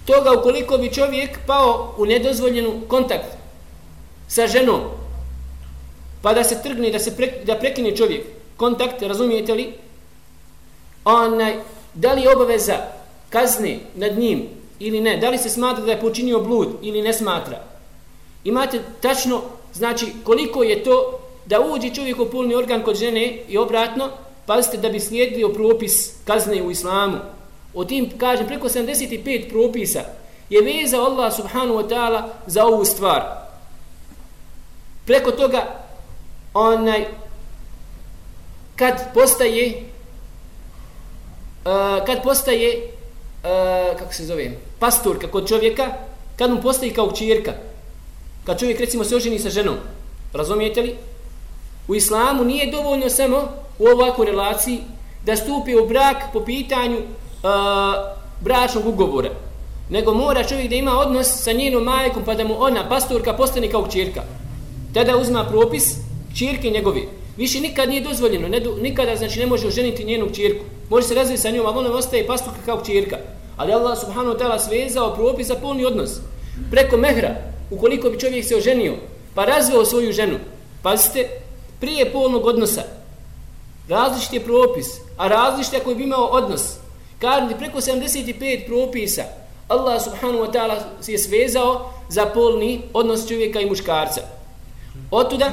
toga 0.05 0.33
ukoliko 0.39 0.79
bi 0.79 0.93
čovjek 0.93 1.39
pao 1.47 1.95
u 1.99 2.07
nedozvoljenu 2.07 2.81
kontakt 2.89 3.37
sa 4.29 4.47
ženom, 4.47 4.81
pa 6.23 6.35
da 6.35 6.45
se 6.45 6.63
trgne, 6.63 6.91
da 6.91 6.99
se 6.99 7.17
pre, 7.17 7.33
da 7.45 7.57
prekine 7.57 7.97
čovjek 7.97 8.27
kontakt, 8.57 9.03
razumijete 9.03 9.55
li, 9.55 9.73
onaj, 11.07 11.55
da 11.95 12.13
li 12.13 12.23
je 12.23 12.37
obaveza 12.37 12.77
kazne 13.31 13.79
nad 13.95 14.19
njim 14.19 14.43
ili 14.79 15.01
ne, 15.01 15.17
da 15.17 15.31
li 15.31 15.39
se 15.39 15.51
smatra 15.51 15.85
da 15.85 15.93
je 15.93 16.01
počinio 16.01 16.41
blud 16.41 16.69
ili 16.83 17.03
ne 17.03 17.13
smatra, 17.13 17.63
imate 18.45 18.81
tačno, 19.01 19.43
znači, 19.75 20.07
koliko 20.25 20.63
je 20.63 20.85
to 20.85 21.21
da 21.47 21.61
uđe 21.61 21.95
čovjek 21.95 22.21
u 22.21 22.31
polni 22.31 22.55
organ 22.55 22.83
kod 22.83 22.97
žene 22.97 23.39
i 23.49 23.59
obratno, 23.59 24.09
pazite 24.47 24.77
da 24.77 24.89
bi 24.89 25.01
slijedio 25.01 25.49
propis 25.49 26.13
kazne 26.25 26.63
u 26.63 26.71
islamu. 26.71 27.17
O 27.75 27.85
tim, 27.85 28.19
kažem, 28.19 28.47
preko 28.47 28.69
75 28.69 29.51
propisa 29.51 30.01
je 30.51 30.63
veza 30.63 31.01
Allah 31.01 31.37
subhanahu 31.37 31.79
wa 31.79 31.89
ta'ala 31.89 32.23
za 32.47 32.65
ovu 32.65 32.85
stvar. 32.85 33.23
Preko 35.05 35.31
toga 35.31 35.67
onaj 36.55 37.07
kad 38.77 39.15
postaje 39.15 39.83
uh, 41.67 42.07
kad 42.07 42.23
postaje 42.23 42.77
uh, 42.77 43.99
kako 43.99 44.15
se 44.15 44.25
zove 44.25 44.51
pastorka 44.79 45.31
kod 45.31 45.49
čovjeka 45.49 45.87
kad 46.37 46.51
mu 46.51 46.63
postaje 46.63 46.95
kao 46.95 47.13
čirka 47.13 47.53
kad 48.45 48.61
čovjek 48.61 48.81
recimo 48.81 49.05
se 49.05 49.17
oženi 49.17 49.39
sa 49.39 49.51
ženom 49.51 49.77
razumijete 50.33 50.83
li? 50.83 50.95
U 51.89 51.95
islamu 51.95 52.45
nije 52.45 52.71
dovoljno 52.71 53.11
samo 53.11 53.49
u 53.79 53.87
ovakvoj 53.87 54.27
relaciji 54.27 54.81
da 55.25 55.37
stupi 55.37 55.75
u 55.75 55.87
brak 55.89 56.17
po 56.33 56.45
pitanju 56.45 56.97
uh, 56.97 57.03
bračnog 58.41 58.87
ugovora 58.87 59.31
nego 59.91 60.15
mora 60.15 60.45
čovjek 60.45 60.71
da 60.71 60.75
ima 60.75 60.99
odnos 60.99 61.27
sa 61.27 61.53
njenom 61.53 61.85
majkom 61.85 62.25
pa 62.25 62.35
da 62.35 62.45
mu 62.45 62.55
ona 62.59 62.89
pastorka 62.89 63.33
postane 63.33 63.71
kao 63.71 63.89
čirka 63.89 64.23
tada 64.95 65.17
uzma 65.17 65.45
propis 65.45 65.97
čirke 66.35 66.71
njegovi 66.71 67.09
više 67.37 67.61
nikad 67.61 67.89
nije 67.89 68.01
dozvoljeno 68.01 68.49
ne, 68.49 68.61
nikada 68.81 69.17
znači 69.17 69.41
ne 69.41 69.47
može 69.47 69.67
oženiti 69.67 70.05
njenu 70.05 70.31
čirku 70.35 70.65
može 70.91 71.07
se 71.07 71.15
razviti 71.15 71.41
sa 71.41 71.51
njom 71.51 71.67
ali 71.67 71.79
ona 71.79 71.93
ostaje 71.93 72.27
pastuka 72.27 72.57
kao 72.67 72.85
čirka 72.85 73.17
ali 73.57 73.73
Allah 73.73 73.99
subhanahu 73.99 74.37
wa 74.37 74.39
ta'ala 74.39 74.59
svezao 74.59 75.15
propis 75.15 75.47
za 75.47 75.55
polni 75.55 75.85
odnos. 75.85 76.11
Preko 76.71 76.97
mehra 76.97 77.37
ukoliko 77.71 78.11
bi 78.11 78.21
čovjek 78.21 78.45
se 78.45 78.57
oženio 78.57 78.95
pa 79.35 79.45
razveo 79.45 79.85
svoju 79.85 80.13
ženu. 80.13 80.39
Pazite 80.83 81.29
prije 81.81 82.13
polnog 82.13 82.47
odnosa 82.47 82.83
različit 83.89 84.33
je 84.33 84.45
propis 84.45 84.87
a 85.17 85.29
različit 85.29 85.73
je 85.73 85.81
ako 85.81 85.95
bi 85.95 86.05
imao 86.05 86.25
odnos. 86.25 86.75
Kažem 87.19 87.59
preko 87.59 87.81
75 87.81 88.67
propisa 88.67 89.23
Allah 89.69 90.03
subhanahu 90.05 90.45
wa 90.45 90.53
ta'ala 90.53 90.77
se 91.01 91.13
je 91.13 91.19
svezao 91.19 91.93
za 92.09 92.27
polni 92.27 92.81
odnos 92.93 93.29
čovjeka 93.29 93.61
i 93.61 93.67
muškarca. 93.67 94.21
Otuda 95.11 95.51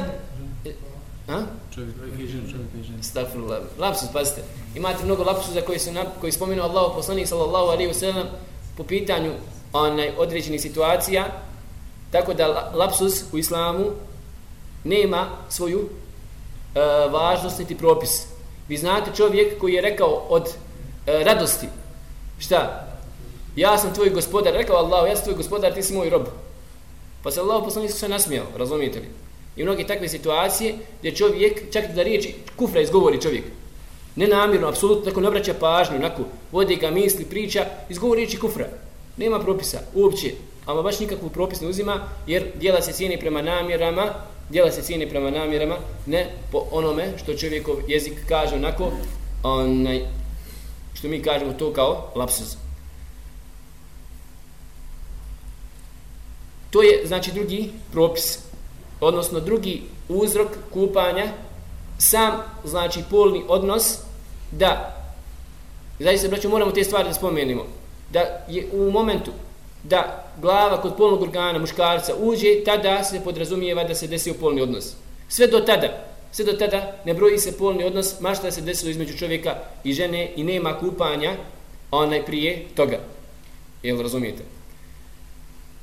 a? 1.27 1.41
Čovjek 1.75 1.95
i 2.19 2.27
žen, 2.27 2.41
čovjek 2.51 2.69
i 2.79 2.83
žen. 2.83 3.03
Stafirullah. 3.03 3.59
Lapsus, 3.79 4.09
pazite. 4.13 4.41
Imate 4.75 5.05
mnogo 5.05 5.23
lapsusa 5.23 5.61
koji 5.61 5.79
su 5.79 5.91
na, 5.91 6.05
koji 6.21 6.31
spomenu 6.31 6.63
Allahu 6.63 6.95
poslanik 6.95 7.27
sallallahu 7.27 7.65
alejhi 7.65 7.87
ve 7.87 7.93
sellem 7.93 8.27
po 8.77 8.83
pitanju 8.83 9.31
onaj 9.73 10.11
određenih 10.17 10.61
situacija. 10.61 11.25
Tako 12.11 12.33
da 12.33 12.71
lapsus 12.75 13.23
u 13.31 13.37
islamu 13.37 13.85
nema 14.83 15.27
svoju 15.49 15.79
e, 15.79 16.79
važnost 17.09 17.59
niti 17.59 17.77
propis. 17.77 18.25
Vi 18.67 18.77
znate 18.77 19.11
čovjek 19.15 19.59
koji 19.59 19.73
je 19.73 19.81
rekao 19.81 20.25
od 20.29 20.49
e, 21.07 21.23
radosti. 21.23 21.67
Šta? 22.39 22.87
Ja 23.55 23.77
sam 23.77 23.93
tvoj 23.93 24.09
gospodar. 24.09 24.53
Rekao 24.53 24.75
Allah, 24.75 25.09
ja 25.09 25.15
sam 25.15 25.23
tvoj 25.23 25.35
gospodar, 25.37 25.73
ti 25.73 25.83
si 25.83 25.93
moj 25.93 26.09
rob. 26.09 26.25
Pa 27.23 27.31
se 27.31 27.39
Allah 27.39 27.63
poslanik 27.63 27.91
se 27.91 28.09
nasmijao, 28.09 28.45
razumijete 28.57 28.99
li? 28.99 29.09
I 29.55 29.63
mnogi 29.63 29.87
takve 29.87 30.09
situacije 30.09 30.75
gdje 30.99 31.15
čovjek, 31.15 31.71
čak 31.73 31.83
da 31.95 32.03
riječi 32.03 32.35
kufra 32.55 32.81
izgovori 32.81 33.21
čovjek, 33.21 33.43
nenamjerno, 34.15 34.67
apsolutno, 34.67 35.05
tako 35.05 35.21
ne 35.21 35.27
obraća 35.27 35.53
pažnju, 35.59 35.95
onako, 35.95 36.23
vodi 36.51 36.75
ga 36.75 36.91
misli, 36.91 37.25
priča, 37.25 37.65
izgovori 37.89 38.21
riječi 38.21 38.39
kufra. 38.39 38.67
Nema 39.17 39.39
propisa, 39.39 39.79
uopće, 39.93 40.31
ama 40.65 40.81
baš 40.81 40.99
nikakvu 40.99 41.29
propis 41.29 41.61
ne 41.61 41.67
uzima, 41.67 42.09
jer 42.27 42.43
dijela 42.55 42.81
se 42.81 42.93
cijeni 42.93 43.19
prema 43.19 43.41
namjerama, 43.41 44.13
dijela 44.49 44.71
se 44.71 44.81
cijeni 44.81 45.09
prema 45.09 45.29
namjerama, 45.29 45.77
ne 46.05 46.29
po 46.51 46.67
onome 46.71 47.13
što 47.23 47.33
čovjekov 47.33 47.75
jezik 47.87 48.13
kaže 48.29 48.55
onako, 48.55 48.91
onaj, 49.43 50.01
što 50.93 51.07
mi 51.07 51.21
kažemo 51.21 51.53
to 51.53 51.73
kao 51.73 52.11
lapsus. 52.15 52.57
To 56.69 56.81
je, 56.81 57.01
znači, 57.05 57.31
drugi 57.31 57.69
propis 57.91 58.39
odnosno 59.05 59.39
drugi 59.39 59.81
uzrok 60.09 60.47
kupanja 60.73 61.25
sam 61.97 62.31
znači 62.65 63.03
polni 63.09 63.43
odnos 63.47 63.97
da 64.51 64.97
zaista 65.99 66.27
braćo 66.27 66.49
moramo 66.49 66.71
te 66.71 66.83
stvari 66.83 67.07
da 67.07 67.13
spomenimo 67.13 67.65
da 68.11 68.45
je 68.49 68.69
u 68.73 68.91
momentu 68.91 69.31
da 69.83 70.23
glava 70.41 70.81
kod 70.81 70.97
polnog 70.97 71.21
organa 71.21 71.59
muškarca 71.59 72.13
uđe 72.19 72.63
tada 72.65 73.03
se 73.03 73.23
podrazumijeva 73.23 73.83
da 73.83 73.95
se 73.95 74.07
desio 74.07 74.33
polni 74.39 74.61
odnos. 74.61 74.93
Sve 75.27 75.47
do 75.47 75.59
tada 75.59 76.13
sve 76.33 76.45
do 76.45 76.53
tada 76.53 76.95
ne 77.05 77.13
broji 77.13 77.39
se 77.39 77.57
polni 77.57 77.83
odnos 77.83 78.19
mašta 78.19 78.51
se 78.51 78.61
desilo 78.61 78.91
između 78.91 79.17
čovjeka 79.17 79.55
i 79.83 79.93
žene 79.93 80.31
i 80.35 80.43
nema 80.43 80.79
kupanja 80.79 81.33
onaj 81.91 82.25
prije 82.25 82.65
toga. 82.75 82.99
Jel 83.83 84.01
razumijete? 84.01 84.43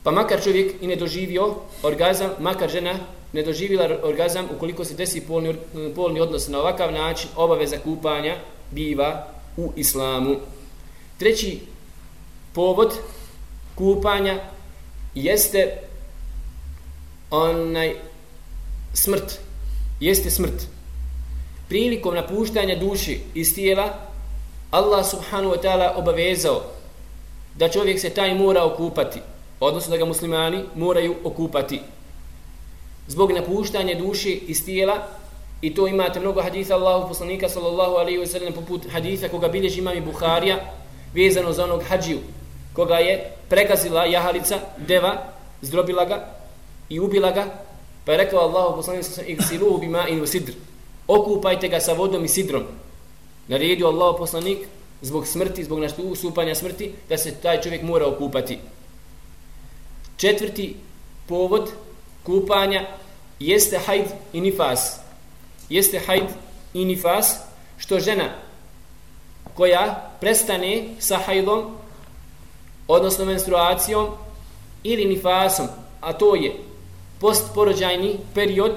Pa 0.02 0.10
makar 0.10 0.42
čovjek 0.44 0.74
i 0.80 0.86
ne 0.86 0.96
doživio 0.96 1.54
orgazam, 1.82 2.30
makar 2.38 2.70
žena 2.70 2.94
ne 3.32 3.42
doživila 3.42 3.88
orgazam, 4.02 4.48
ukoliko 4.56 4.84
se 4.84 4.94
desi 4.94 5.20
polni, 5.20 5.54
polni 5.96 6.20
odnos 6.20 6.48
na 6.48 6.58
ovakav 6.60 6.92
način, 6.92 7.28
obaveza 7.36 7.76
kupanja 7.84 8.36
biva 8.70 9.26
u 9.56 9.72
islamu. 9.76 10.36
Treći 11.18 11.60
povod 12.54 12.94
kupanja 13.74 14.38
jeste 15.14 15.78
onaj 17.30 17.94
smrt. 18.94 19.38
Jeste 20.00 20.30
smrt. 20.30 20.66
Prilikom 21.68 22.14
napuštanja 22.14 22.76
duši 22.76 23.20
iz 23.34 23.54
tijela, 23.54 23.94
Allah 24.70 25.06
subhanahu 25.06 25.54
wa 25.54 25.62
ta'ala 25.62 25.92
obavezao 25.96 26.62
da 27.54 27.68
čovjek 27.68 28.00
se 28.00 28.10
taj 28.10 28.34
mora 28.34 28.64
okupati 28.64 29.20
odnosno 29.61 29.90
da 29.90 29.96
ga 29.96 30.05
muslimani 30.05 30.64
moraju 30.75 31.14
okupati. 31.25 31.81
Zbog 33.09 33.33
napuštanja 33.33 33.94
duše 33.94 34.31
iz 34.31 34.64
tijela 34.64 35.07
i 35.61 35.75
to 35.75 35.87
imate 35.87 36.20
mnogo 36.20 36.42
haditha 36.42 36.75
Allahu 36.75 37.09
poslanika 37.09 37.49
sallallahu 37.49 37.94
alaihi 37.94 38.18
wa 38.18 38.27
sallam 38.27 38.53
poput 38.53 38.90
haditha 38.92 39.29
koga 39.29 39.49
bilježi 39.49 39.79
imam 39.79 39.96
i 39.96 40.01
Buharija 40.01 40.57
vezano 41.14 41.53
za 41.53 41.64
onog 41.64 41.83
hađiju 41.83 42.18
koga 42.73 42.94
je 42.94 43.33
prekazila 43.49 44.05
jahalica, 44.05 44.59
deva, 44.79 45.23
zdrobila 45.62 46.05
ga 46.05 46.35
i 46.88 47.01
ubila 47.01 47.31
ga 47.31 47.44
pa 48.05 48.12
je 48.12 48.18
rekao 48.18 48.40
Allahu 48.40 48.77
poslanika 48.77 49.05
sallallahu 49.05 49.38
alaihi 49.38 49.90
wa 49.90 49.90
sallam 49.90 50.07
bima 50.11 50.27
sidr. 50.27 50.53
Okupajte 51.09 51.68
ga 51.68 51.81
sa 51.81 51.92
vodom 51.92 52.25
i 52.25 52.29
sidrom. 52.29 52.62
Naredio 53.49 53.87
Allahu 53.87 54.18
poslanik 54.18 54.59
zbog 55.03 55.27
smrti, 55.27 55.64
zbog 55.64 55.79
nastupanja 55.79 56.55
smrti 56.55 56.92
da 57.09 57.18
se 57.18 57.35
taj 57.35 57.61
čovjek 57.61 57.83
mora 57.83 58.07
okupati. 58.07 58.59
Četvrti 60.20 60.76
povod 61.26 61.70
kupanja 62.22 62.87
jeste 63.38 63.78
hajd 63.78 64.04
i 64.33 64.40
nifas. 64.40 65.00
Jeste 65.68 65.98
hajd 65.98 66.28
i 66.74 66.85
nifas 66.85 67.37
što 67.78 68.00
žena 68.00 68.28
koja 69.54 70.11
prestane 70.20 70.85
sa 70.98 71.16
hajdom 71.16 71.76
odnosno 72.88 73.24
menstruacijom 73.24 74.06
ili 74.83 75.04
nifasom, 75.04 75.66
a 76.00 76.12
to 76.12 76.35
je 76.35 76.52
postporođajni 77.20 78.18
period 78.35 78.72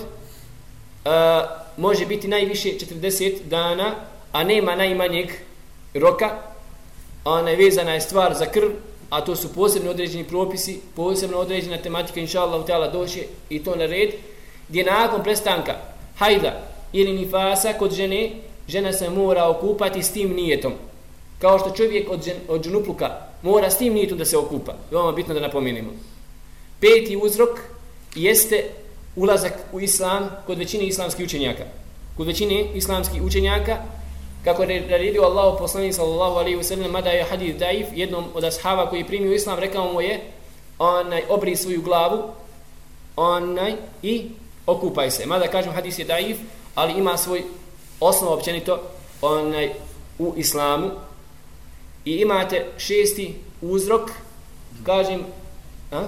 a, 1.06 1.44
može 1.78 2.06
biti 2.06 2.28
najviše 2.28 2.70
40 2.70 3.44
dana, 3.44 3.96
a 4.32 4.44
nema 4.44 4.76
najmanjeg 4.76 5.32
roka, 5.94 6.30
ona 7.26 7.50
je 7.50 7.56
vezana 7.56 7.94
je 7.94 8.02
stvar 8.02 8.34
za 8.34 8.46
krv, 8.46 8.70
a 9.14 9.22
to 9.22 9.36
su 9.36 9.54
posebno 9.54 9.92
određeni 9.92 10.24
propisi, 10.24 10.80
posebno 10.96 11.38
određena 11.38 11.78
tematika, 11.78 12.20
inša 12.20 12.42
Allah, 12.42 12.62
u 12.62 12.92
doće 12.92 13.24
i 13.50 13.64
to 13.64 13.76
na 13.76 13.86
red, 13.86 14.10
gdje 14.70 14.84
nakon 14.84 15.24
prestanka 15.24 15.76
hajda 16.18 16.62
ili 16.94 17.14
nifasa 17.14 17.74
kod 17.74 17.94
žene, 17.94 18.32
žena 18.68 18.94
se 18.94 19.10
mora 19.10 19.50
okupati 19.50 20.04
s 20.04 20.12
tim 20.12 20.34
nijetom. 20.36 20.74
Kao 21.40 21.60
što 21.60 21.72
čovjek 21.72 22.10
od, 22.10 22.24
žen, 22.26 22.36
od 22.48 22.64
džunupluka 22.64 23.10
mora 23.42 23.70
s 23.70 23.78
tim 23.78 23.94
nijetom 23.94 24.18
da 24.18 24.26
se 24.26 24.38
okupa. 24.38 24.74
Veoma 24.92 25.12
bitno 25.12 25.34
da 25.34 25.40
napomenimo. 25.40 25.90
Peti 26.80 27.18
uzrok 27.24 27.60
jeste 28.16 28.64
ulazak 29.16 29.54
u 29.74 29.80
islam 29.80 30.30
kod 30.46 30.58
većine 30.58 30.86
islamskih 30.86 31.26
učenjaka. 31.26 31.64
Kod 32.18 32.28
većine 32.28 32.66
islamskih 32.76 33.22
učenjaka 33.22 33.78
kako 34.44 34.64
je 34.64 34.82
naredio 34.82 35.24
Allah 35.24 35.56
poslanik 35.60 35.94
sallallahu 35.94 36.36
alejhi 36.36 36.58
ve 36.58 36.64
sellem 36.64 36.92
mada 36.92 37.10
je 37.10 37.24
hadis 37.24 37.56
daif 37.56 37.88
jednom 37.94 38.26
od 38.34 38.44
ashaba 38.44 38.90
koji 38.90 39.00
je 39.00 39.08
primio 39.08 39.34
islam 39.34 39.60
rekao 39.60 39.94
mu 39.94 40.02
je 40.02 40.22
onaj 40.80 41.24
obri 41.30 41.56
svoju 41.56 41.82
glavu 41.82 42.24
onaj 43.16 43.74
i 44.02 44.30
okupaj 44.66 45.12
se. 45.12 45.26
Mada 45.26 45.48
kažem 45.48 45.74
hadis 45.74 46.00
je 46.00 46.06
daif 46.06 46.38
ali 46.76 46.94
ima 46.94 47.18
svoj 47.18 47.44
osnov 48.00 48.34
općenito 48.34 48.82
onaj 49.22 49.74
u 50.20 50.34
islamu. 50.38 50.92
I 52.06 52.12
imate 52.12 52.66
šesti 52.78 53.36
uzrok 53.62 54.12
kažem 54.84 55.26
a? 55.92 56.04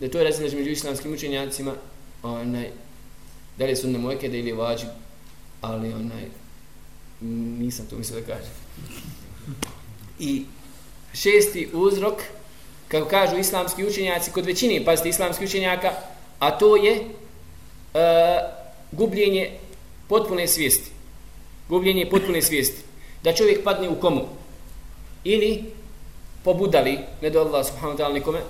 Da 0.00 0.10
to 0.10 0.18
je 0.18 0.24
razlika 0.24 0.56
među 0.56 0.70
islamskim 0.70 1.14
učenjacima 1.14 1.72
onaj 2.22 2.70
da 3.58 3.64
li 3.64 3.70
je 3.70 3.76
sunne 3.76 3.98
mojkede 3.98 4.38
ili 4.38 4.48
je 4.48 4.54
vađib, 4.54 4.88
ali 5.60 5.92
onaj, 5.92 6.24
nisam 7.58 7.86
to 7.90 7.96
mislio 7.96 8.20
da 8.20 8.26
kažem. 8.26 8.52
I 10.18 10.44
šesti 11.14 11.68
uzrok, 11.72 12.22
kako 12.88 13.08
kažu 13.08 13.38
islamski 13.38 13.86
učenjaci, 13.86 14.30
kod 14.30 14.46
većine, 14.46 14.84
pazite, 14.84 15.08
islamski 15.08 15.44
učenjaka, 15.44 15.92
a 16.38 16.58
to 16.58 16.76
je 16.76 16.94
e, 16.94 17.02
gubljenje 18.92 19.50
potpune 20.08 20.48
svijesti. 20.48 20.90
Gubljenje 21.68 22.10
potpune 22.10 22.42
svijesti. 22.42 22.82
Da 23.24 23.34
čovjek 23.34 23.64
padne 23.64 23.88
u 23.88 24.00
komu. 24.00 24.28
Ili 25.24 25.64
pobudali, 26.44 26.98
ne 27.22 27.30
do 27.30 27.40
Allah 27.40 27.66
subhanahu 27.66 27.98
ta'ala 27.98 28.12
nikome, 28.12 28.40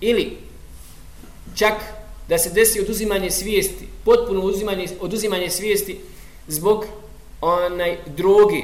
ili 0.00 0.36
čak 1.54 1.74
da 2.28 2.38
se 2.38 2.50
desi 2.50 2.80
oduzimanje 2.80 3.30
svijesti, 3.30 3.88
potpuno 4.04 4.42
oduzimanje, 4.42 4.86
oduzimanje 5.00 5.50
svijesti 5.50 5.98
zbog 6.48 6.86
onaj 7.40 7.98
droge 8.06 8.62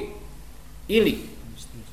ili 0.89 1.19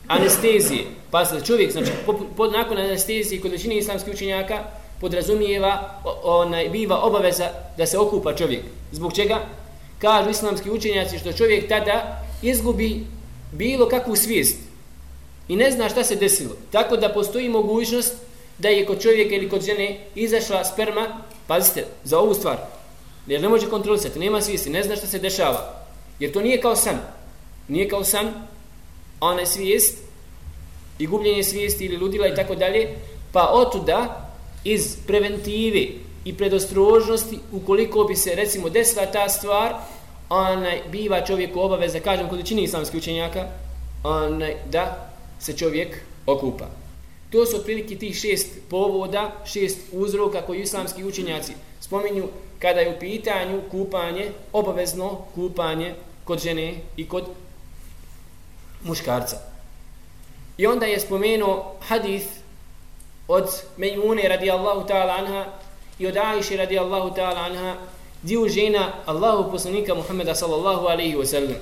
anestezije. 0.08 0.84
Pa 1.12 1.26
se 1.26 1.46
čovjek, 1.46 1.72
znači, 1.72 1.92
po, 2.06 2.20
po, 2.38 2.48
nakon 2.48 2.78
anestezije 2.78 3.42
kod 3.42 3.52
većine 3.52 3.78
islamskih 3.78 4.14
učenjaka, 4.14 4.64
podrazumijeva, 5.02 6.02
onaj, 6.24 6.70
biva 6.70 7.00
obaveza 7.04 7.50
da 7.78 7.86
se 7.86 7.98
okupa 7.98 8.36
čovjek. 8.36 8.62
Zbog 8.92 9.14
čega? 9.14 9.46
Kažu 10.00 10.30
islamski 10.30 10.70
učenjaci 10.72 11.20
što 11.20 11.34
čovjek 11.34 11.70
tada 11.70 12.26
izgubi 12.42 13.06
bilo 13.52 13.90
kakvu 13.90 14.16
svijest 14.16 14.58
i 15.48 15.56
ne 15.56 15.72
zna 15.72 15.90
šta 15.90 16.04
se 16.04 16.16
desilo. 16.16 16.56
Tako 16.72 16.98
da 16.98 17.14
postoji 17.14 17.50
mogućnost 17.50 18.14
da 18.58 18.70
je 18.70 18.86
kod 18.86 19.02
čovjeka 19.02 19.36
ili 19.36 19.50
kod 19.50 19.66
žene 19.66 20.00
izašla 20.16 20.66
sperma, 20.66 21.22
pazite, 21.50 21.86
za 22.04 22.20
ovu 22.20 22.34
stvar, 22.34 22.58
jer 23.28 23.42
ne 23.42 23.50
može 23.50 23.70
kontrolisati, 23.70 24.20
nema 24.20 24.42
svijesti, 24.42 24.70
ne 24.70 24.84
zna 24.84 24.96
što 24.96 25.08
se 25.08 25.20
dešava. 25.20 25.86
Jer 26.20 26.32
to 26.32 26.42
nije 26.42 26.62
kao 26.62 26.76
san. 26.76 27.00
Nije 27.68 27.90
kao 27.90 28.04
san, 28.04 28.34
ona 29.20 29.40
je 29.40 29.46
svijest 29.46 29.98
i 31.00 31.08
gubljenje 31.08 31.44
svijesti 31.44 31.86
ili 31.86 31.98
ludila 31.98 32.28
i 32.28 32.36
tako 32.36 32.56
dalje, 32.56 32.96
pa 33.32 33.50
otuda 33.54 34.30
iz 34.64 34.98
preventive 35.08 35.88
i 36.26 36.38
predostrožnosti, 36.38 37.40
ukoliko 37.52 38.04
bi 38.04 38.16
se 38.16 38.36
recimo 38.36 38.70
desila 38.70 39.06
ta 39.06 39.30
stvar, 39.30 39.74
onaj 40.30 40.82
biva 40.92 41.26
čovjeku 41.26 41.60
obaveza, 41.60 42.00
kažem 42.00 42.30
kod 42.30 42.48
čini 42.48 42.64
islamskih 42.64 42.98
učenjaka, 42.98 43.48
onaj, 44.04 44.56
da 44.72 45.12
se 45.40 45.58
čovjek 45.58 45.98
okupa. 46.26 46.79
To 47.30 47.46
su 47.46 47.56
otprilike 47.56 47.96
tih 47.96 48.16
šest 48.16 48.48
povoda, 48.70 49.32
šest 49.46 49.78
uzroka 49.92 50.42
koji 50.42 50.62
islamski 50.62 51.04
učenjaci 51.04 51.54
spominju 51.82 52.28
kada 52.60 52.80
je 52.80 52.96
u 52.96 53.00
pitanju 53.00 53.62
kupanje, 53.72 54.32
obavezno 54.54 55.26
kupanje 55.36 55.96
kod 56.24 56.40
žene 56.40 56.76
i 56.98 57.08
kod 57.08 57.26
muškarca. 58.84 59.38
I 60.58 60.68
onda 60.68 60.86
je 60.86 61.00
spomenuo 61.00 61.76
hadith 61.80 62.28
od 63.28 63.50
Mejmune 63.78 64.28
radijallahu 64.28 64.88
ta'ala 64.88 65.16
anha 65.20 65.46
i 66.00 66.08
od 66.08 66.18
Aisha 66.18 66.56
radijallahu 66.56 67.16
ta'ala 67.16 67.46
anha 67.46 67.76
dio 68.24 68.48
žena 68.48 68.94
Allahu 69.06 69.52
poslanika 69.52 69.96
Muhammeda 69.96 70.36
sallallahu 70.36 70.88
alaihi 70.88 71.16
wa 71.16 71.26
sallam 71.26 71.56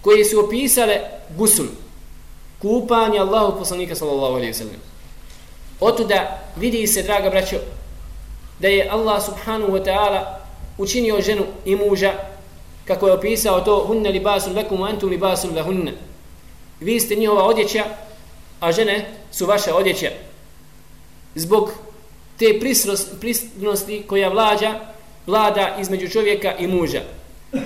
koje 0.00 0.24
su 0.24 0.44
opisale 0.44 1.00
gusul 1.36 1.66
kupanje 2.62 3.18
Allahu 3.18 3.58
poslanika 3.58 3.94
sallallahu 3.94 4.34
alaihi 4.34 4.52
wa 4.52 4.58
sallam. 4.58 4.80
Otuda 5.80 6.42
vidi 6.56 6.86
se 6.86 7.02
draga 7.02 7.30
braćo 7.30 7.56
da 8.58 8.68
je 8.68 8.88
Allah 8.90 9.24
subhanahu 9.24 9.72
wa 9.72 9.84
ta'ala 9.84 10.20
učinio 10.78 11.20
ženu 11.20 11.44
i 11.64 11.76
muža 11.76 12.12
kako 12.84 13.06
je 13.06 13.12
opisao 13.12 13.60
to 13.60 13.84
hunne 13.86 14.10
libasun 14.10 14.54
lekum 14.54 14.82
antum 14.82 15.10
libasun 15.10 15.56
lahunne. 15.56 15.92
Vi 16.80 17.00
ste 17.00 17.14
njihova 17.14 17.44
odjeća 17.44 17.84
a 18.60 18.72
žene 18.72 19.10
su 19.32 19.46
vaša 19.46 19.74
odjeća. 19.74 20.10
Zbog 21.34 21.70
te 22.38 22.60
prisnosti 23.20 24.02
koja 24.06 24.28
vlađa 24.28 24.74
vlada 25.26 25.76
između 25.80 26.08
čovjeka 26.08 26.56
i 26.58 26.66
muža. 26.66 27.00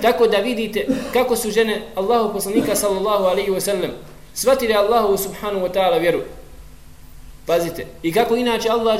Tako 0.01 0.27
da 0.27 0.37
vidite 0.37 0.87
kako 1.13 1.35
su 1.35 1.51
žene 1.51 1.81
Allahu 1.95 2.33
poslanika 2.33 2.75
sallallahu 2.75 3.23
alaihi 3.23 3.51
wasallam 3.51 3.89
shvatili 4.33 4.73
Allahu 4.73 5.17
subhanahu 5.17 5.65
wa 5.65 5.73
ta'ala 5.73 5.99
vjeru. 5.99 6.21
Pazite 7.45 7.85
i 8.03 8.13
kako 8.13 8.35
inače 8.35 8.69
Allah 8.69 8.99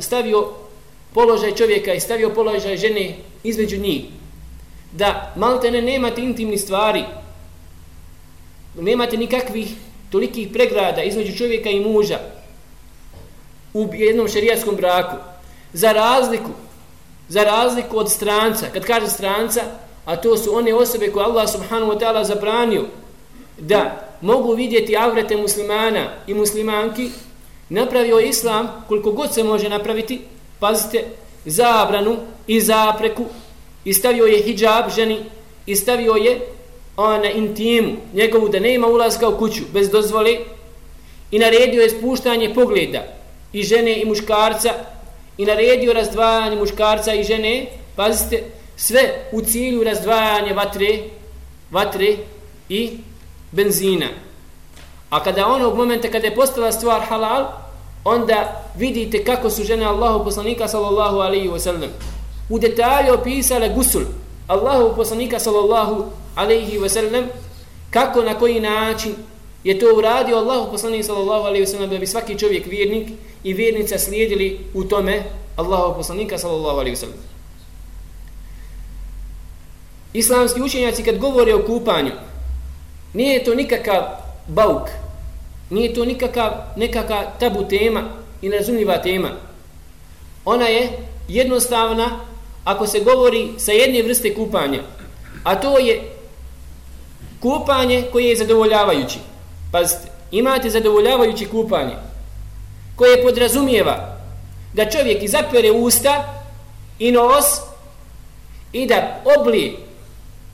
stavio 0.00 0.48
položaj 1.14 1.54
čovjeka 1.54 1.94
i 1.94 2.00
stavio 2.00 2.30
položaj 2.30 2.76
žene 2.76 3.16
između 3.42 3.76
njih 3.76 4.04
da 4.92 5.32
malte 5.36 5.70
ne 5.70 5.82
nemate 5.82 6.22
intimni 6.22 6.58
stvari, 6.58 7.04
nemate 8.80 9.16
nikakvih 9.16 9.74
tolikih 10.10 10.48
pregrada 10.52 11.02
između 11.02 11.36
čovjeka 11.36 11.70
i 11.70 11.80
muža 11.80 12.18
u 13.74 13.88
jednom 13.92 14.28
šerijatskom 14.28 14.76
braku, 14.76 15.16
za 15.72 15.92
razliku, 15.92 16.50
za 17.28 17.44
razliku 17.44 17.98
od 17.98 18.12
stranca, 18.12 18.66
kad 18.72 18.84
kaže 18.84 19.08
stranca, 19.08 19.62
a 20.04 20.16
to 20.16 20.36
su 20.36 20.56
one 20.56 20.74
osobe 20.74 21.10
koje 21.12 21.24
Allah 21.24 21.50
subhanahu 21.52 21.92
wa 21.92 21.98
ta'ala 22.00 22.24
zabranio 22.24 22.84
da 23.58 24.05
mogu 24.20 24.52
vidjeti 24.52 24.96
avrete 24.96 25.36
muslimana 25.36 26.08
i 26.26 26.34
muslimanki, 26.34 27.10
napravio 27.68 28.20
islam 28.20 28.84
koliko 28.88 29.12
god 29.12 29.34
se 29.34 29.44
može 29.44 29.68
napraviti, 29.68 30.20
pazite, 30.60 31.04
zabranu 31.44 32.16
i 32.46 32.60
zapreku 32.60 33.24
i 33.84 33.94
stavio 33.94 34.24
je 34.24 34.42
hijab 34.42 34.90
ženi 34.96 35.18
i 35.66 35.76
stavio 35.76 36.12
je 36.12 36.40
ona 36.96 37.30
intimu 37.30 37.96
njegovu 38.14 38.48
da 38.48 38.60
nema 38.60 38.86
ulazka 38.86 39.28
u 39.28 39.38
kuću 39.38 39.62
bez 39.72 39.90
dozvole 39.90 40.36
i 41.30 41.38
naredio 41.38 41.82
je 41.82 41.90
spuštanje 41.90 42.54
pogleda 42.54 43.02
i 43.52 43.62
žene 43.62 44.00
i 44.00 44.04
muškarca 44.04 44.74
i 45.38 45.44
naredio 45.44 45.92
razdvajanje 45.92 46.56
muškarca 46.56 47.14
i 47.14 47.24
žene 47.24 47.66
pazite 47.96 48.42
sve 48.76 49.28
u 49.32 49.40
cilju 49.40 49.84
razdvajanja 49.84 50.54
vatre 50.54 50.98
vatre 51.70 52.16
i 52.68 52.98
benzina. 53.56 54.06
A 55.10 55.22
kada 55.24 55.46
onog 55.46 55.76
momenta 55.76 56.10
kada 56.10 56.26
je 56.26 56.34
postala 56.34 56.72
stvar 56.72 57.00
halal 57.08 57.66
onda 58.04 58.62
vidite 58.76 59.24
kako 59.24 59.50
su 59.50 59.64
žene 59.64 59.84
Allahu 59.84 60.24
poslanika 60.24 60.68
sallallahu 60.68 61.16
alaihi 61.18 61.48
wa 61.48 61.58
sallam 61.58 61.90
u 62.48 62.58
detalje 62.58 63.12
opisale 63.12 63.68
gusul 63.68 64.02
Allahu 64.46 64.96
poslanika 64.96 65.38
sallallahu 65.38 66.04
alaihi 66.34 66.78
wa 66.78 66.88
sallam 66.88 67.24
kako 67.90 68.22
na 68.22 68.34
koji 68.38 68.60
način 68.60 69.14
je 69.64 69.78
to 69.78 69.86
uradio 69.96 70.36
Allahu 70.36 70.70
poslanik 70.72 71.04
sallallahu 71.04 71.46
alaihi 71.46 71.66
wa 71.66 71.70
sallam 71.70 71.90
da 71.90 71.98
bi 71.98 72.06
svaki 72.06 72.38
čovjek 72.38 72.66
vjernik 72.66 73.08
i 73.44 73.52
vjernica 73.52 73.98
slijedili 73.98 74.60
u 74.74 74.84
tome 74.84 75.22
Allahu 75.56 75.94
poslanika 75.96 76.38
sallallahu 76.38 76.78
alaihi 76.78 76.96
wa 76.96 77.00
sallam 77.00 77.18
Islamski 80.12 80.62
učenjaci 80.62 81.02
kad 81.02 81.18
govore 81.18 81.54
o 81.54 81.66
kupanju 81.66 82.12
nije 83.16 83.44
to 83.44 83.54
nikakav 83.54 84.02
bauk 84.46 84.88
nije 85.70 85.94
to 85.94 86.04
nikakav 86.04 86.52
nekakav 86.76 87.22
tabu 87.40 87.64
tema 87.68 88.02
i 88.42 88.48
nerazumljiva 88.48 88.98
tema 89.02 89.28
ona 90.44 90.66
je 90.66 90.90
jednostavna 91.28 92.20
ako 92.66 92.86
se 92.86 93.00
govori 93.00 93.48
sa 93.58 93.72
jedne 93.72 94.02
vrste 94.02 94.34
kupanja, 94.34 94.80
a 95.44 95.54
to 95.60 95.78
je 95.78 96.02
kupanje 97.40 98.04
koje 98.12 98.28
je 98.28 98.36
zadovoljavajući. 98.36 99.18
Pazite, 99.72 100.08
imate 100.30 100.70
zadovoljavajući 100.70 101.46
kupanje 101.46 101.94
koje 102.96 103.22
podrazumijeva 103.22 104.16
da 104.72 104.90
čovjek 104.90 105.22
izapere 105.22 105.70
usta 105.70 106.42
i 106.98 107.12
nos 107.12 107.44
i 108.72 108.86
da 108.86 109.22
oblije 109.38 109.72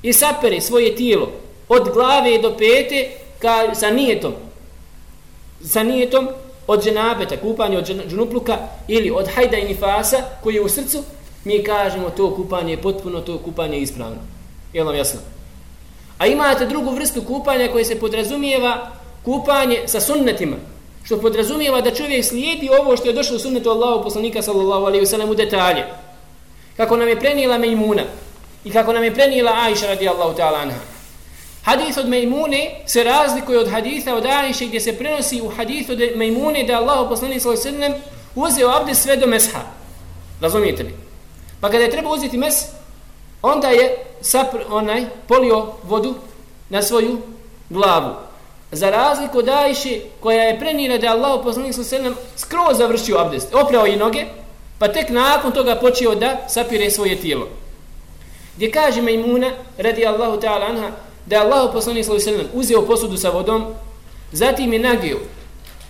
i 0.02 0.12
sapere 0.12 0.60
svoje 0.60 0.96
tijelo 0.96 1.32
od 1.76 1.92
glave 1.92 2.38
do 2.38 2.56
pete 2.58 3.10
ka, 3.38 3.74
sa 3.74 3.90
nijetom 3.90 4.32
sa 5.64 5.82
nijetom 5.82 6.28
od 6.66 6.84
dženabeta, 6.84 7.36
kupanje 7.36 7.78
od 7.78 7.84
dženupluka 7.84 8.58
ili 8.88 9.10
od 9.10 9.28
hajda 9.34 9.56
i 9.56 9.68
nifasa 9.68 10.16
koji 10.42 10.54
je 10.54 10.60
u 10.60 10.68
srcu 10.68 11.02
mi 11.44 11.64
kažemo 11.64 12.10
to 12.10 12.34
kupanje 12.34 12.72
je 12.72 12.82
potpuno, 12.82 13.20
to 13.20 13.38
kupanje 13.38 13.76
je 13.76 13.82
ispravno. 13.82 14.16
Je 14.72 14.84
vam 14.84 14.96
jasno? 14.96 15.20
A 16.18 16.26
imate 16.26 16.66
drugu 16.66 16.90
vrstu 16.90 17.22
kupanja 17.22 17.68
koje 17.72 17.84
se 17.84 18.00
podrazumijeva 18.00 18.90
kupanje 19.24 19.78
sa 19.86 20.00
sunnetima. 20.00 20.56
Što 21.04 21.20
podrazumijeva 21.20 21.80
da 21.80 21.94
čovjek 21.94 22.24
slijedi 22.24 22.68
ovo 22.80 22.96
što 22.96 23.08
je 23.08 23.12
došlo 23.12 23.36
u 23.36 23.38
sunnetu 23.38 23.70
Allahu 23.70 24.04
poslanika 24.04 24.42
sallallahu 24.42 24.84
alaihi 24.84 25.06
wasallam 25.06 25.30
u 25.30 25.34
detalje. 25.34 25.84
Kako 26.76 26.96
nam 26.96 27.08
je 27.08 27.20
prenijela 27.20 27.58
Mejmuna 27.58 28.02
i 28.64 28.70
kako 28.70 28.92
nam 28.92 29.04
je 29.04 29.14
prenijela 29.14 29.52
Aisha 29.62 29.86
radijallahu 29.86 30.36
ta'ala 30.38 30.62
anha. 30.62 30.91
Hadith 31.62 31.98
od 31.98 32.08
Mejmune 32.08 32.70
se 32.86 33.04
razlikuje 33.04 33.58
od 33.58 33.70
haditha 33.70 34.14
od 34.14 34.26
Ajše 34.26 34.66
gdje 34.66 34.80
se 34.80 34.98
prenosi 34.98 35.40
u 35.40 35.48
hadith 35.48 35.90
od 35.90 35.98
Mejmune 36.16 36.64
da 36.64 36.76
Allahu 36.76 37.08
poslanik 37.08 37.42
sallallahu 37.42 37.68
alejhi 37.68 37.78
ve 37.78 37.88
sellem 37.88 38.02
uzeo 38.34 38.70
abdest 38.70 39.02
sve 39.02 39.16
do 39.16 39.26
mesha. 39.26 39.60
Razumijete 40.40 40.82
li? 40.82 40.94
Pa 41.60 41.70
kada 41.70 41.84
je 41.84 41.90
treba 41.90 42.10
uzeti 42.10 42.36
mes, 42.38 42.66
onda 43.42 43.68
je 43.68 43.96
sapr, 44.20 44.58
onaj, 44.70 45.04
polio 45.28 45.66
vodu 45.82 46.14
na 46.68 46.82
svoju 46.82 47.22
glavu. 47.70 48.14
Za 48.72 48.90
razliku 48.90 49.38
od 49.38 49.48
Ajše, 49.48 50.00
koja 50.20 50.42
je 50.42 50.58
prenira 50.58 50.98
da 50.98 51.06
je 51.06 51.12
Allah 51.12 51.40
poslanik 51.44 51.76
ve 51.76 51.84
sellem 51.84 52.14
skroz 52.36 52.78
završio 52.78 53.18
abdest. 53.18 53.54
Oprao 53.54 53.86
i 53.86 53.96
noge, 53.96 54.24
pa 54.78 54.88
tek 54.88 55.10
nakon 55.10 55.52
toga 55.52 55.76
počeo 55.76 56.14
da 56.14 56.48
sapire 56.48 56.90
svoje 56.90 57.16
tijelo. 57.16 57.48
Gdje 58.56 58.70
kaže 58.70 59.02
Majmuna, 59.02 59.50
radi 59.78 60.06
Allahu 60.06 60.40
ta'ala 60.40 60.66
anha, 60.66 60.90
da 61.26 61.36
je 61.36 61.42
Allah 61.42 61.70
poslanih 61.72 62.06
sallam 62.06 62.46
uzeo 62.52 62.86
posudu 62.86 63.16
sa 63.16 63.30
vodom, 63.30 63.74
zatim 64.32 64.72
je 64.72 64.78
nagio, 64.78 65.18